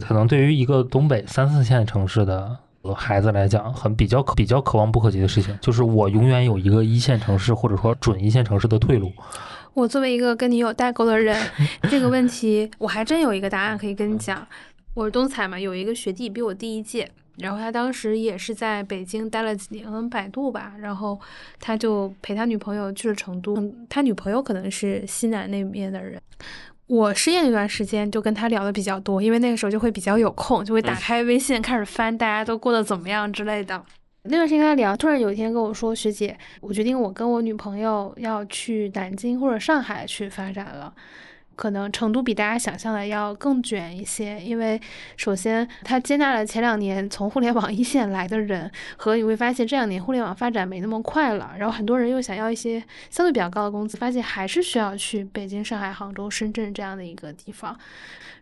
[0.00, 2.56] 可能对于一个东北三四线城市的
[2.94, 9.12] 孩子来讲，很比较可比较可望不可及的事情，就是我永远有一个一线城市或者说准一线城市的退路。
[9.74, 11.36] 我作为一个跟你有代沟的人，
[11.90, 14.46] 这个问题我还真有一个答案可以跟你讲。
[14.96, 21.20] 我是东财嘛，有一个学弟比我第一届，然后他当时也是在北京待了几年，可能百度吧，然后
[21.60, 26.18] 他就陪他女朋友去了成都，嗯他女朋友可能是西南那边的人。
[26.86, 33.84] 我失业那段时间就跟他聊的比较多，因为那个时候就会比较有空，就会打开微信开始翻大家都过得怎么样之类的。
[34.22, 40.94] 那段时间跟他聊，突然有一天跟我说：“学姐，我决定我跟我女朋友要去南京或者上海去发展了。”
[41.56, 44.78] 可能成都比大家想象的要更卷一些，因为
[45.16, 52.78] 首先它接纳了前两年从互联网一线来的人，和你会发现这两年互联网发展没那么快了，然后很多人又想要一些
[53.08, 57.76] 相对比较高的工资，发现还是需要去北京、上海、杭州、深圳这样的一个地方。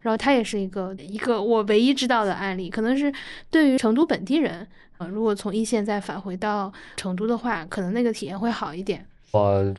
[0.00, 3.10] 然后它也是一个一个我唯一知道的案例，可能是
[3.48, 4.66] 对于成都本地人，
[4.98, 9.06] 呃，如果从一线再返回到成都的话，可能那个体验会好一点。
[9.30, 9.74] 我。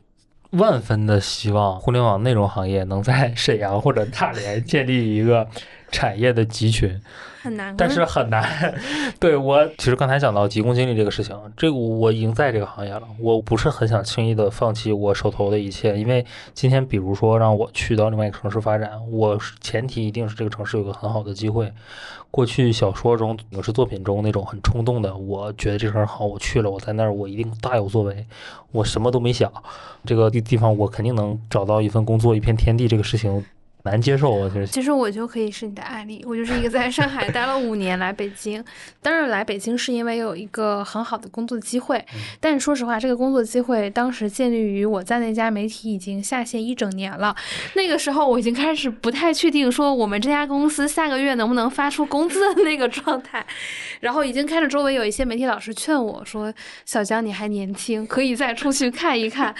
[0.56, 5.46] 万分的希望互联网内容行业能在沈阳或者大连建立一个
[5.90, 7.00] 产业的集群，
[7.46, 8.74] 很难，但是很难。
[9.20, 21.72] 对我，其实刚才讲到急功近利这个事情，这个我已经在这个行业了，我不是很想轻易的放弃我手头的一切，因为今天比如说让我去到另外一个城市发展，我前提一定是这个城市有个很好的机会。
[22.32, 28.26] 过去小说中、影视作品中那种很冲动的，我觉得这事儿好，我去了，我在那儿我一定大有作为，
[28.72, 29.50] 我什么都没想，
[30.04, 33.44] 这个地地方我肯定能找到一份工作，一片天地，这个事情。
[33.86, 36.22] 难接受我觉得，其实我就可以是你的案例。
[36.26, 38.62] 我就是一个在上海待了五年，来北京。
[39.00, 42.04] 当然，来北京是因为有一个很好的工作机会。
[42.40, 47.34] 但是说实话，这个工作机会当时建立于我在那家媒体已经下线一整年了。
[47.74, 53.46] 那个时候，我已经开始不太确定说我们这家公司下个月能不能发出工资的那个状态。
[54.00, 56.52] 然后已经开始周围有一些媒体老师劝我说
[56.84, 59.54] ：“小江，你还年轻，可以再出去看一看。”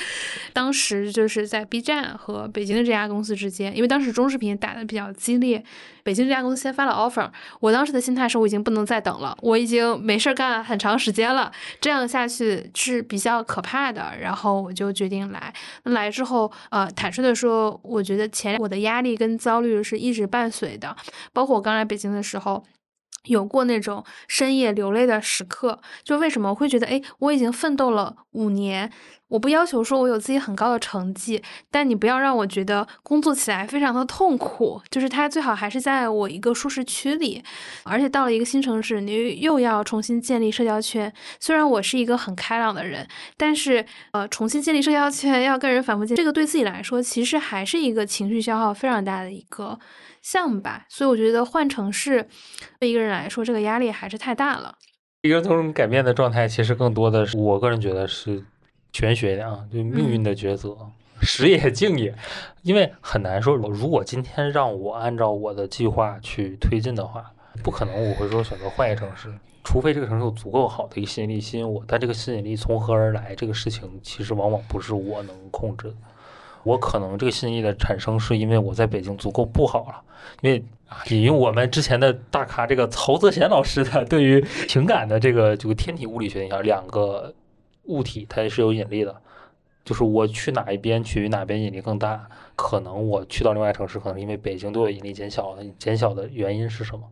[0.52, 4.15] 当时就是在 B 站和北京的这家公司之间，因为当时。
[4.16, 5.62] 中视频打的比较激烈，
[6.02, 14.14] 北京这家公司先发了 offer，我当时的心态是我已经不能再等了，我已经没事干很长时间了，这样下去是比较可怕的。
[14.18, 15.52] 然后我就决定来，
[15.84, 20.96] 来之后，呃，坦率的说，我觉得前我的压力跟焦虑是一直伴随的，
[21.32, 22.64] 包括我刚来北京的时候。
[23.26, 28.88] 有过那种深夜流泪的时刻，就为什么会觉得，哎，我已经奋斗了五年，
[29.28, 37.42] 我不要求说我有自己很高的成绩，但你不要让我觉得工作起来非常的痛苦，就是它最好还是在我一个舒适区里，
[37.84, 41.12] 而且到了一个新城市，你又要重新建立社交圈。
[41.40, 43.06] 虽然我是一个很开朗的人，
[43.36, 49.78] 但是呃，重新建立社交圈，要跟人反复见，这个对自己来说，其实还是一个情绪消耗非常大的一个。
[50.22, 52.26] 项目吧，所以我觉得换城市
[52.80, 54.74] 对一个人来说，这个压力还是太大了。
[55.22, 58.44] 一个这种改变的状态，其实更多的是我个人觉得是
[58.96, 60.74] 玄学的啊，就命运的抉择，
[61.20, 62.14] 时也境也。
[62.62, 67.30] 因为很难说，如果今天让我按照我的计划去推进的话，
[67.62, 69.30] 不可能我会说选择换一个城市，
[69.62, 71.84] 除非这个城市有足够好的一个吸引力吸引我。
[71.86, 75.94] 但这个吸引力从何而来，这个事情其实往往不是我能控制的。
[76.62, 80.02] 我可能这个心意的产生是因为我在北京足够不好了，
[80.40, 80.64] 因为
[81.10, 87.32] 引用我们之前的大咖这个曹泽贤老师的对于情感的这个这个天体物理学影响，两个
[87.86, 89.14] 物体它也是有引力的，
[89.84, 97.08] 就是我去哪一边取于哪边引力更大，可能我去到另外城市，可能因为北京对我引力减小了，减小的原因是什么？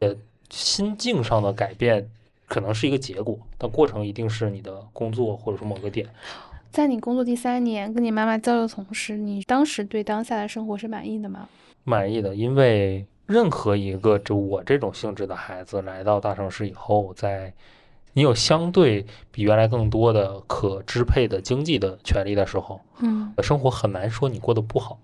[0.00, 0.14] 呃，
[0.50, 2.10] 心境上的改变
[2.46, 6.08] 可能是一个结果，但过程一定是你的工作或者说某个点。
[6.70, 11.48] 在你工作第三年，跟你妈妈交流的同时，你当时对当下的生活是满意的吗？
[11.84, 17.52] 满意的，因为任何一个就我这种性质的孩子来到大城市以后，在
[18.12, 24.98] 你有相对比原来更多的可支配的经济的权利的时候，嗯，生活很难说你过得不好。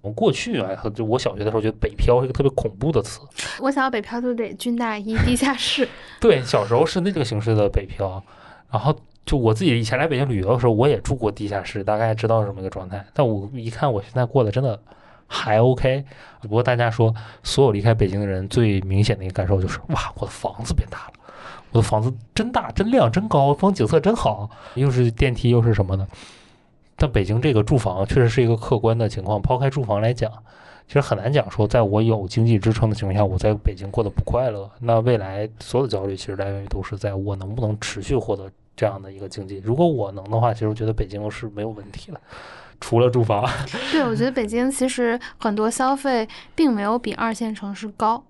[0.00, 3.20] 我过去啊，就我小学的时候觉得北漂是一个特别恐怖的词。
[3.60, 5.88] 我想要北漂就得军大衣、地下室。
[6.20, 8.22] 对，小时候是那个形式的北漂，
[8.70, 8.94] 然后。
[9.26, 13.04] 就我自己以前来北京旅游的时候，我也住过地下室，大概知道是什么一个状态。
[13.12, 14.80] 但我一看我现在过得真的
[15.26, 16.02] 还 OK。
[16.40, 21.12] 不过大家说，所有离开北京的人最明显的一个感受就是，哇，我的房子变大了，
[21.72, 26.06] 我的房子真大、真亮、真高，风景色真好，又是电梯又是什么的。
[26.96, 30.30] 但北京这个住房确实是一个客观的情况，抛开住房来讲，
[30.86, 34.70] 其实很难讲说，在我有经济支撑的情况下，我在北京过得不快乐。
[34.80, 38.50] 那未来所有的焦虑其实来源于都是在我能不能持续获得。
[38.78, 42.20] 这样的一个经济，如果我能的话，其实我觉得北京是没有问题的，
[42.80, 43.44] 除了住房。
[43.90, 48.22] 对，我觉得北京其实很多消费并没有比二线城市高，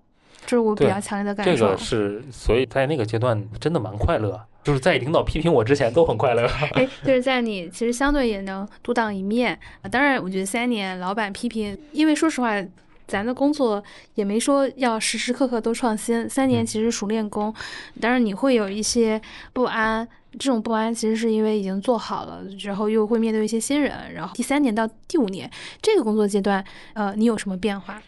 [0.47, 1.67] 这是我比较强烈的感受。
[1.67, 6.47] 这个是，所以在那个阶段真的蛮快乐，就是在领导批评我之前都很快乐。
[6.73, 9.59] 哎， 就是在你其实相对也能独当一面。
[9.91, 12.63] 当然，我觉得三年老板批评，因为说实话。
[13.09, 13.83] 咱的工作
[14.17, 17.51] 也没说要时时刻刻都创新，三年其实熟练工，
[17.99, 19.19] 当然你会有一些
[19.55, 26.63] 不安，这种不安其实是因为已经做好了，然后又会面对一些新人，然后第三年到第五年这个工作阶段，
[26.93, 27.99] 呃，你有什么变化？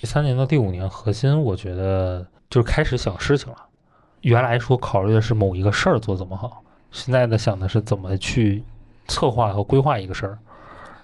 [0.00, 3.58] 第三年到第五年，核心我觉得就是开始想事情了。
[4.22, 8.64] 原来说考虑的是某一个事儿做怎么好，现在的想的是怎么去
[9.08, 10.38] 策划和规划一个事儿，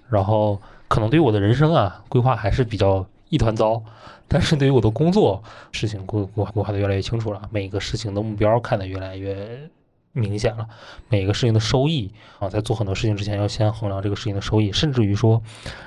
[0.09, 0.59] 然后。
[0.89, 3.83] 可能对于我的人生啊规划还是比较一团糟，
[4.29, 5.43] 但是对于我的工作
[5.73, 9.69] 事情规规划规划的越来越清楚了，每个事情的目标看得越来越
[10.17, 10.67] 明显了，
[11.11, 15.43] 每个事情的收益啊，在做很多事情之前要先衡量这个事情的收益，甚至于说，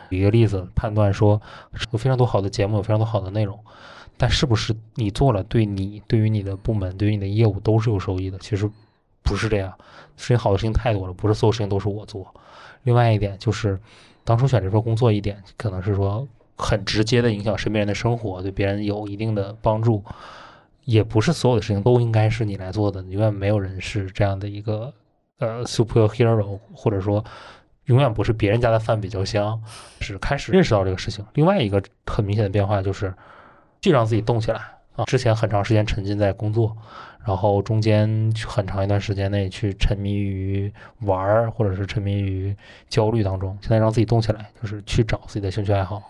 [0.09, 1.41] 举一个例子判断说
[1.91, 3.59] 有非常多好的节目，有非常多好的内容，
[4.17, 8.38] 但是不是你做了对你对于你的部门对于你的业务都是有收益的？
[8.38, 8.69] 其实
[9.23, 9.73] 不是这样，
[10.15, 12.32] 事情好的事情太多了，不是所有事情都是我做。
[12.84, 13.80] 另外一点就是，
[14.23, 20.03] 当初选这份工作一点可能是说很直接的影响身边人的生活，对别人有一定的帮助，
[20.89, 24.91] 也不是所有的事情都应该是你来做的，永远没有人是这样的一个
[25.37, 27.23] 呃 superhero，或者说
[27.85, 29.61] 永远不是别人家的饭比较香，
[30.01, 31.23] 是开始认识到这个事情。
[31.35, 33.13] 另外一个很明显的变化就是，
[33.81, 34.59] 去让自己动起来
[34.95, 35.05] 啊！
[35.05, 36.75] 之前很长时间沉浸在工作，
[37.23, 42.55] 然后中间很长一段时间内去沉迷于玩儿，或者是沉迷于
[42.87, 43.55] 焦虑当中。
[43.61, 46.01] 现在让自己动起来，就是去找自己的兴趣爱好。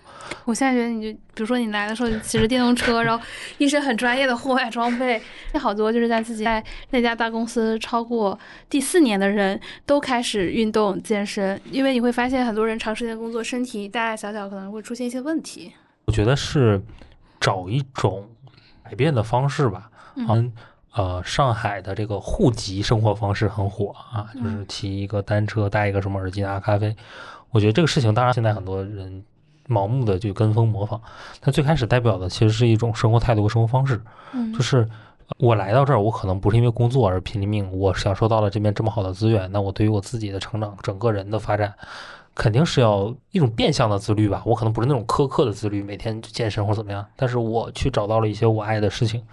[0.46, 3.24] 我现在觉得你就，比如说你来的时候，你骑着电动车，然后
[3.58, 5.22] 一身很专业的户外装备，
[5.54, 8.38] 那好多就是在自己在那家大公司超过
[8.70, 15.72] 第四年的人都开始运动健身，因为你会发现很多人长时间工作，身体大大小小可能会出现一些问题。
[16.06, 16.82] 我觉得是
[17.40, 18.28] 找一种
[18.84, 19.90] 改变的方式吧。
[20.16, 20.52] 嗯
[20.92, 26.94] 呃，上海的这个户籍生活方式很火啊，就是骑一个单车，带一个什么耳机拿咖啡。
[27.52, 29.24] 我觉得这个事情，当然现在很多人
[29.70, 31.00] 盲目的就跟风模仿，
[31.40, 34.02] 它最开始代表的其实是一种生活态度和生活方式。
[34.34, 34.88] 嗯就是
[35.38, 41.72] 我来到这儿，我可能不是因为工作而拼了命，我享受到了这边这么好的资源，那我对于我自己的成长、整个人的发展，
[42.34, 44.42] 肯定是要一种变相的自律吧。
[44.46, 49.24] 我可能不是那种苛刻的自律，每天健身或怎么样，但是我去找到了一些我爱的事情，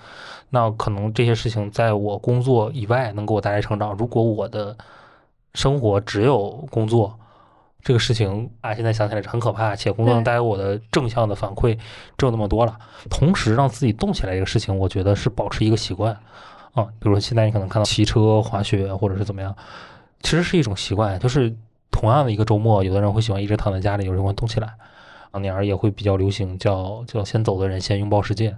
[0.51, 3.95] 那可能这些事情在我工作以外能给我带来成长。
[3.95, 4.77] 如果我的
[5.55, 7.19] 生活只有工作，
[7.87, 11.79] 这个事情啊，现在想起来是很可怕，且工作能对带给我的正向的反馈
[12.19, 12.77] 只有那么多了。
[13.09, 16.13] 同时让自己动起来这个事情，我觉得是保持一个习惯
[16.75, 16.83] 啊。
[16.99, 19.55] 比如说现在你可能看到骑车、滑雪或者是怎么样，
[20.21, 21.55] 其实是一种习惯，就是
[21.93, 24.75] 同样的一个周末，有的人会喜欢一直躺在家里，有人会动起来。
[25.37, 28.57] 啊，那儿也会比较流行叫叫先走的人先拥抱世界。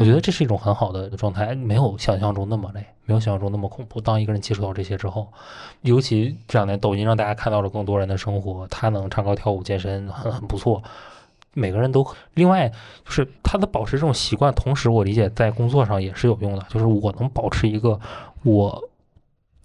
[0.00, 4.00] 我觉得这是一种很好的状态，没有想象中那么累，没有想象中那么恐怖。
[4.00, 5.28] 当一个人接触到这些之后，
[5.82, 10.82] 尤其这两年抖音让大家看到了更多人的生活，他能唱歌、跳舞、健身，很很不错。
[11.52, 12.68] 每个人都另外
[13.04, 18.00] 就是他的保持这种习惯，同时我理解在工作上也是有用的，就是我能保持一个
[18.42, 18.82] 我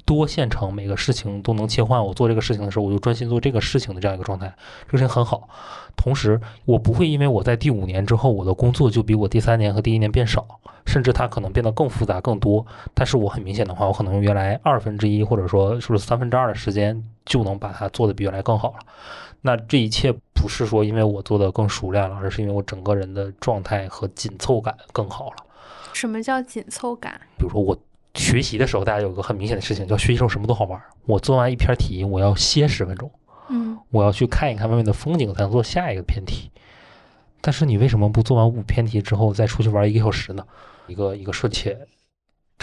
[0.10, 2.04] 多线程，每个事情都能切换。
[2.04, 4.52] 我做这个事情的时候，我就专心做这个事情的这样一个状态，
[4.88, 5.48] 这个事情很好。
[5.96, 10.48] 同时，我不会因为我在第五年之后，我的工作就比我第三年和第一年变少，
[10.84, 12.66] 甚至它可能变得更复杂、更多。
[12.96, 18.78] 但是我很明显的话，我可能用原来二分之一或者说是不是三分之二的时间，就能把它做得比原来更好了。
[19.42, 25.36] 那这一切不是说因为我做的更熟练了，而是因为我整个人的状态和紧凑感更好了。
[25.94, 27.22] 什么叫紧凑感？
[27.38, 27.78] 比如说我
[28.16, 30.86] 学习的时候，大家有个很明显的事情，叫学习时候什么都好玩儿。
[31.06, 33.10] 我做完一篇题，我要歇十分钟。
[33.50, 36.52] 嗯我要去看一看外面的风景，才能做下一个篇题。
[37.42, 40.46] 但是你为什么不做完五篇题之后再出去玩一个小时呢？
[40.88, 41.88] 一个一个顺且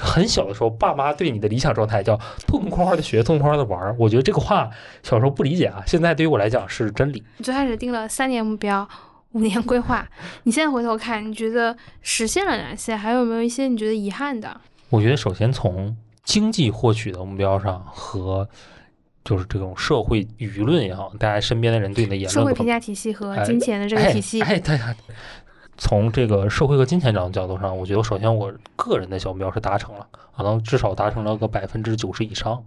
[0.01, 2.17] 很小的时候，爸妈对你的理想状态叫
[2.47, 3.97] 痛痛快快的学，痛痛快快的玩儿。
[3.99, 4.71] 我觉得这个话
[5.03, 7.25] 小时候不理解啊，现在对于我来讲是真理。
[7.39, 8.89] 你最开始定了三年目标。
[9.33, 10.09] 五年规划，
[10.45, 12.97] 你现在回头看，你觉得实现了哪些？
[12.97, 14.59] 还有没有一些你觉得遗憾的？
[14.97, 15.95] 我觉得首先从
[16.25, 18.49] 经济获取的目标上和
[19.23, 24.97] 就是这种社会舆论也好，大家身边的人对你的言论社会评价体系和哎金钱的这个体系，哎，哎对呀。
[25.79, 30.07] 从这个社会和金钱这样的角度上，我觉得首先我个人的小目标是达成了，
[30.37, 32.63] 可能至少达成了个百分之九十以上。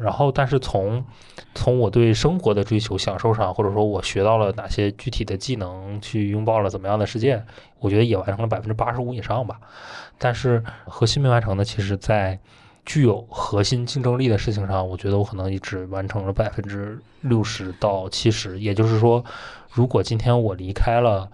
[0.00, 1.04] 然后，但是从
[1.52, 7.42] 从我对生活的追求、享受上，或者说我学到了哪些具体的技能，去拥抱了怎么样的世界，
[7.80, 9.58] 我觉得也完成了百分之八十五以上吧。
[10.16, 12.38] 但是核心没完成的，其实在
[12.86, 18.60] 具有核心竞争力的事情上，我觉得我可能也只完成了百分之六十到七十。
[18.60, 19.24] 也就是说，
[19.72, 21.28] 如果今天我离开了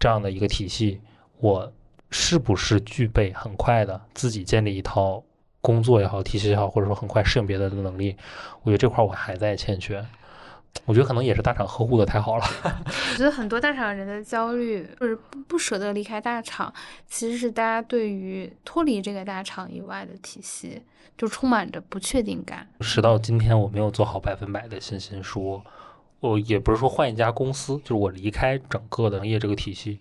[0.00, 1.00] 这样的一个体系，
[1.38, 1.72] 我
[2.10, 5.22] 是不是具备很快的自己建立一套
[5.60, 8.16] 工作也好、体系也好，或者说很快适应别的的能力？
[8.62, 10.04] 我觉得这块儿我还在欠缺。
[10.86, 12.44] 我觉得可能也是大厂呵护的太好了。
[13.12, 16.72] 我觉得很多大厂人的焦虑，就是不不舍得离开大厂，
[17.08, 20.80] 其实是大家对于脱离这个大厂以外的体系，
[21.18, 22.66] 就充满着不确定感。
[22.78, 25.60] 直到今天，我没有做好百分百的信心说，
[26.20, 29.98] 我也不是说换一家公司，就是我离开整个的行业这个体系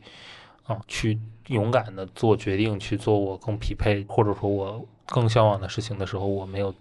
[0.64, 1.18] 啊，去
[1.48, 6.74] 勇敢的做决定，去做我更匹配或者说我更向往的事情的时候，我没有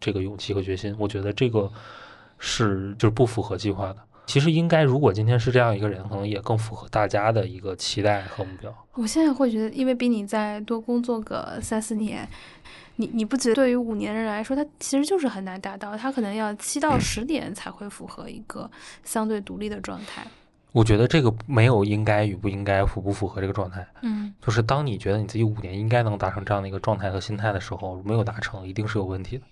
[0.00, 0.94] 这个勇气和决心。
[0.98, 1.70] 我觉得这个
[2.38, 3.96] 是就是不符合计划的。
[4.26, 8.74] 其实应该，如果今天是这样一个人，可能也更符合大家的一个期待和目标。
[8.94, 12.26] 我现在会觉得，因为比你再多工作个三四年，
[12.96, 18.70] 你你不觉得对于五年人来说，他其实就是很难达到，他可能要七到十年才会符合一个
[19.02, 20.24] 相对独立的状态。
[20.72, 29.44] 我觉得这个没有应该与不应该符不符合这个状态，嗯就是当你觉得你自己五年应该能达成这样的一个状态和心态的时候，没有达成，一定是有问题的。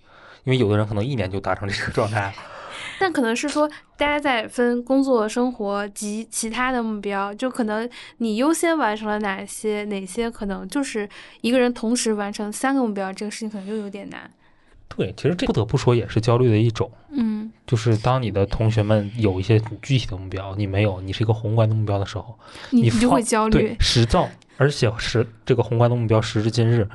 [0.43, 2.33] 因为有的人可能一年就达成这个状态了。
[2.99, 11.07] 但可能是说，大家在分工作、生活及其他的目标，就可能你优先完成了哪些，哪些可能就是
[11.41, 14.29] 一个人同时完成三个目标，这个事情可能就有点难。
[14.95, 16.91] 对，其实这不得不说也是焦虑的一种。
[17.09, 22.37] 嗯就是当你的同学们有一些具体的目标，你没有，你是一个宏观的目标的时候，
[22.69, 23.77] 你就会焦虑对，。
[23.79, 26.87] 实照，而且是这个宏观的目标，时至今日，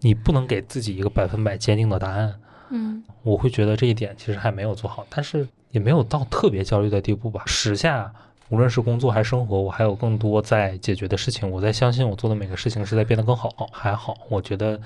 [0.00, 2.34] 你不能给自己一个百分百坚定的答案。
[2.70, 7.42] 嗯我会觉得这一点其实还没有做好，但是也没有到特别焦虑的地步吧。
[7.46, 8.12] 时下
[8.50, 11.50] 无论是工作还是生活，我还有更多在解决的事情。
[11.50, 14.14] 我在相信我做的每个事情是在变得更好，还好。
[14.28, 14.80] 我觉得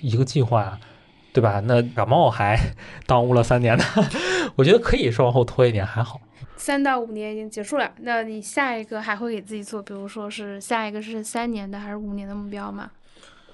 [0.00, 0.78] 一个计划，
[1.32, 1.60] 对吧？
[1.64, 2.56] 那感冒还
[3.06, 3.84] 耽误了三年呢，
[4.56, 6.20] 我觉得可以是往后拖一点，还好。
[6.56, 12.90] 三到五年已经结束了，那你下一个还会给自己做，比如说是下一个是三年的还是五年的目标吗？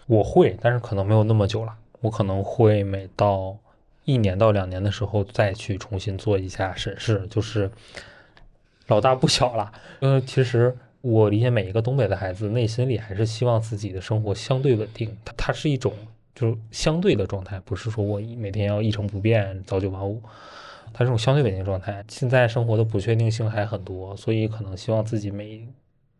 [0.07, 1.75] 我会，但是可能没有那么久了。
[2.01, 3.57] 我可能会每到
[4.05, 7.71] 一年到两年的时候再去重新做一下审视，就是
[8.87, 9.73] 老大不小了。
[10.01, 15.93] 呃，其实我理解每一个东北的孩子内心里还是希望自己的生活相对稳定，它它是一种
[16.35, 20.23] 就是相对的状态，不是说我每天要一成不变、朝九晚五。
[20.93, 25.65] 它这种相对稳定状态，现在生活的不确定性还很多，所以可能希望自己每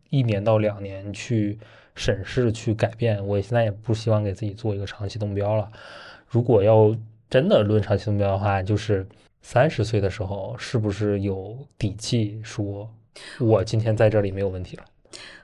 [0.09, 1.59] 一年到两年去
[1.95, 3.25] 审视、去改变。
[3.25, 5.71] 我现在也不希望给自己做一个长期的目标了。
[6.27, 6.95] 如果要
[7.29, 9.07] 真的论长期目标的话，就是
[9.41, 12.89] 三十岁的时候，是不是有底气说，
[13.39, 14.83] 我今天在这里没有问题了？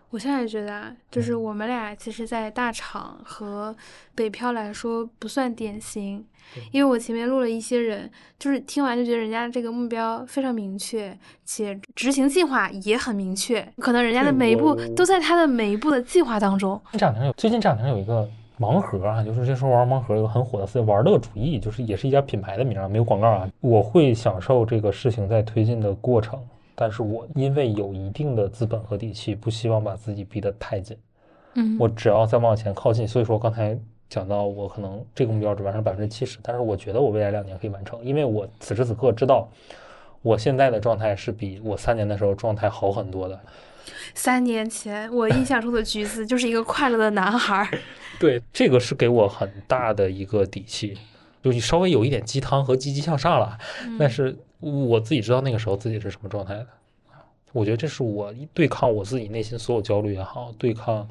[0.10, 3.76] 我现在觉得啊，就是我们俩其实，在大厂和
[4.16, 6.26] 北漂来说不算典型，
[6.72, 16.80] 因为我前面录了一些人，就是听完就觉得人家这个目标非常明确，且执行计划也很明确，可能人家的每一步都在他的每一步的计划当中。
[16.94, 18.28] 这两天有最近这两天有一个
[18.60, 23.48] 盲盒啊，就是这时候玩盲盒有个很火的词玩乐主义，就是也是一家品牌的名啊，没有广告啊。
[23.62, 26.40] 我会享受这个事情在推进的过程，
[26.74, 30.98] 但是我因为有一定的资本和底气，不希望把自己逼得太紧。
[31.54, 33.78] 嗯，我只要再往前靠近，所以说刚才
[34.10, 39.50] 讲到我可能这个目标只完成百分之七十，但是我觉得我未来两年可以完成，因为我此时此刻知道
[40.22, 43.40] 我现在的状态是比我三年的时候状态好很多的。
[44.14, 47.68] 三年前我印象中的橘子就是一个快乐的男孩儿。
[48.20, 50.98] 对，这个是给我很大的一个底气，
[51.44, 53.58] 就你稍微有一点鸡汤和积极向上了，
[54.00, 56.68] 但是我自己知道那个时候自己是什么状态的。
[57.54, 61.08] 我觉得这是我对抗我自己内心所有焦虑也好，对抗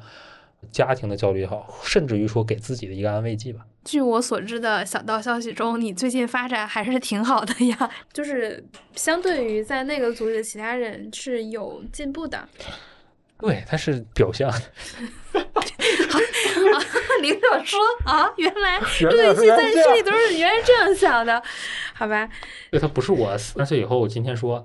[0.71, 3.61] 家庭的焦虑也好，甚至于说给自己的一个安慰剂吧。
[3.85, 8.63] 据我所知的小道消息中，你最近发展还是挺好的呀， 就是
[8.95, 12.47] 相对于在那个组里的其他人是有进步的。
[13.39, 14.51] 对，他是表象。
[17.21, 21.41] 领导说啊，原来 原录一期来是这样在心里都是原来这样想的，
[21.93, 22.29] 好吧？
[22.69, 24.63] 对，他不是我三十岁以后，我今天说，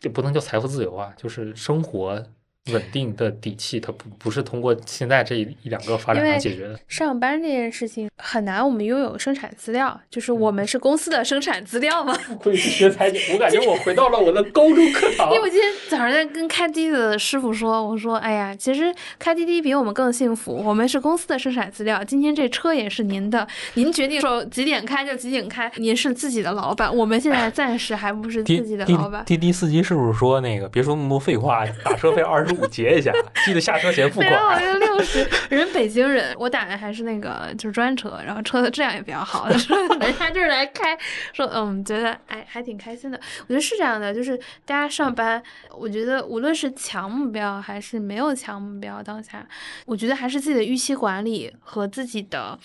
[0.00, 2.24] 这不能叫财富自由啊，就是生活
[2.72, 6.78] 稳定的底气，它不不是通过现在这一一两个发展来解决的。
[6.88, 12.16] 上班这件事情很难，我们拥有生产资料， 就是我们是公司的生产资料吗。
[12.28, 29.24] 不愧是学财经，我感觉我回到了我的高中课堂 因为我今天早上在跟开滴滴的师傅说，我说，哎呀，其实开滴滴比我们更幸福，我们是公司的生产资料，今天这车也是您的，您决定说几点开就几点开，您是自己的老板，我们现在暂时还不是自己的老板。
[29.24, 33.12] 滴滴司机是不是说那个别说那么多废话，打车费二十五结一下，
[33.44, 34.60] 记得下车前付没有，我款。
[34.60, 35.28] 就六十。
[35.50, 39.50] 人北京人，我打的还是那个就是专车，然后车的质量也比较好。
[39.58, 40.96] 说 人家就是来开，
[41.32, 43.20] 说嗯，觉得哎还挺开心的。
[43.42, 49.46] 我觉得是这样的，就是大家上班，我觉得无论是强目标还是没有强目标，当下
[49.86, 52.58] 我觉得还是自己的预期管理和自己的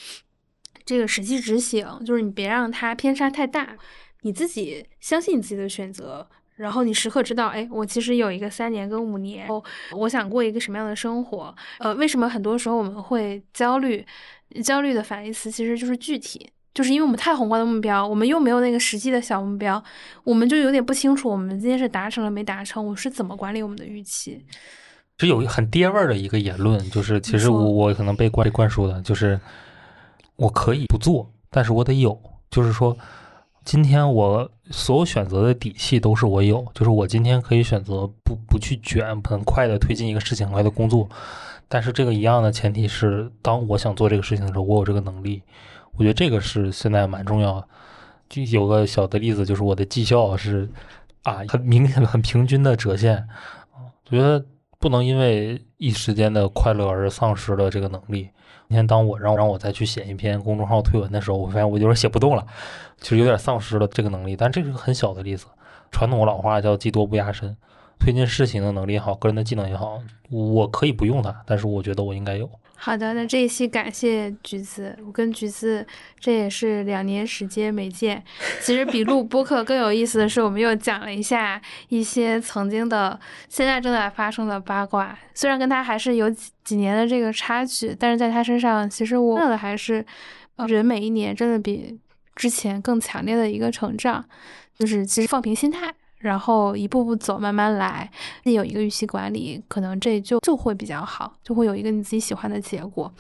[0.85, 3.75] 这个实际执行，就是你别让它偏差太大，
[4.21, 6.27] 你自己相信你自己的选择。
[6.61, 9.47] 然后你时刻知道，哎，我其实有一个三年跟五年，
[9.91, 11.53] 我想过一个什么样的生活？
[11.79, 14.05] 呃，为什么很多时候我们会焦虑？
[14.63, 19.81] 焦虑的反义词其实就是具体，就是因为我们太宏观的目标，我们又没有那个实际的小目标，
[20.25, 24.45] 我们就有点不清楚我们今天是达成了没达成，我是怎么管理我们的预期？
[25.17, 29.39] 是有一很爹味儿的一个言论，就是其实我我可能被灌被灌输的，就是
[30.35, 32.97] 我可以不做，但是我得有，就是说
[33.63, 41.07] 今天我所有选择的底气都是我有，就是我今天可以选择不不去卷，很快的推进一个事情，很快的工作。
[41.67, 45.41] 但是这个一样的前提是，当我想做这个事情的时候，我有这个能力。
[45.93, 47.67] 我觉得这个是现在蛮重要的。
[48.27, 50.69] 就有个小的例子，就是我的绩效是
[51.23, 53.27] 啊，很明显、很平均的折线。
[53.73, 54.43] 我觉得
[54.79, 58.29] 不能因为一时间的快乐而丧失了这个能力。
[58.71, 62.47] 今天当我让让我再去写一篇公众号推文的时候，我发现我有点写不动了，
[63.01, 64.33] 其实有点丧失了这个能力。
[64.33, 65.45] 但这是个很小的例子。
[65.91, 67.57] 传统老话叫“技多不压身”，
[67.99, 72.49] 推进事情的能力也好，个人的技能也好，我可以不用它，但是我觉得我应该有。
[72.83, 75.85] 好的，那这一期感谢橘子，我跟橘子
[76.19, 78.23] 这也是两年时间没见。
[78.59, 85.15] 其实比录播客更有意思的是，我们又讲了一下一些曾经的、现在正在发生的八卦。
[85.35, 90.03] 虽然跟他还是有几几年的这个差距，但是在他身上，其实我看到的还是
[90.67, 91.99] 人每一年真的比
[92.35, 94.25] 之前更强烈的一个成长，
[94.79, 95.93] 就是其实放平心态。
[96.21, 98.09] 然后一步步走，慢慢来。
[98.43, 103.11] 你有一个预期管理，可能这就就会比较好，就会有一个你自己喜欢的结果。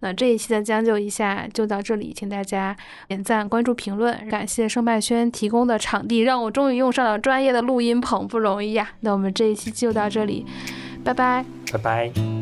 [0.00, 2.76] 那这一期的将就一下就到这里，请大家
[3.06, 4.28] 点赞、关注、评论。
[4.28, 8.90] 感谢盛麦轩提供的场地，让我终于用上了专业的录音棚，不容易呀。
[9.00, 10.44] 那我们这一期就到这里，
[11.04, 12.41] 拜拜，拜拜。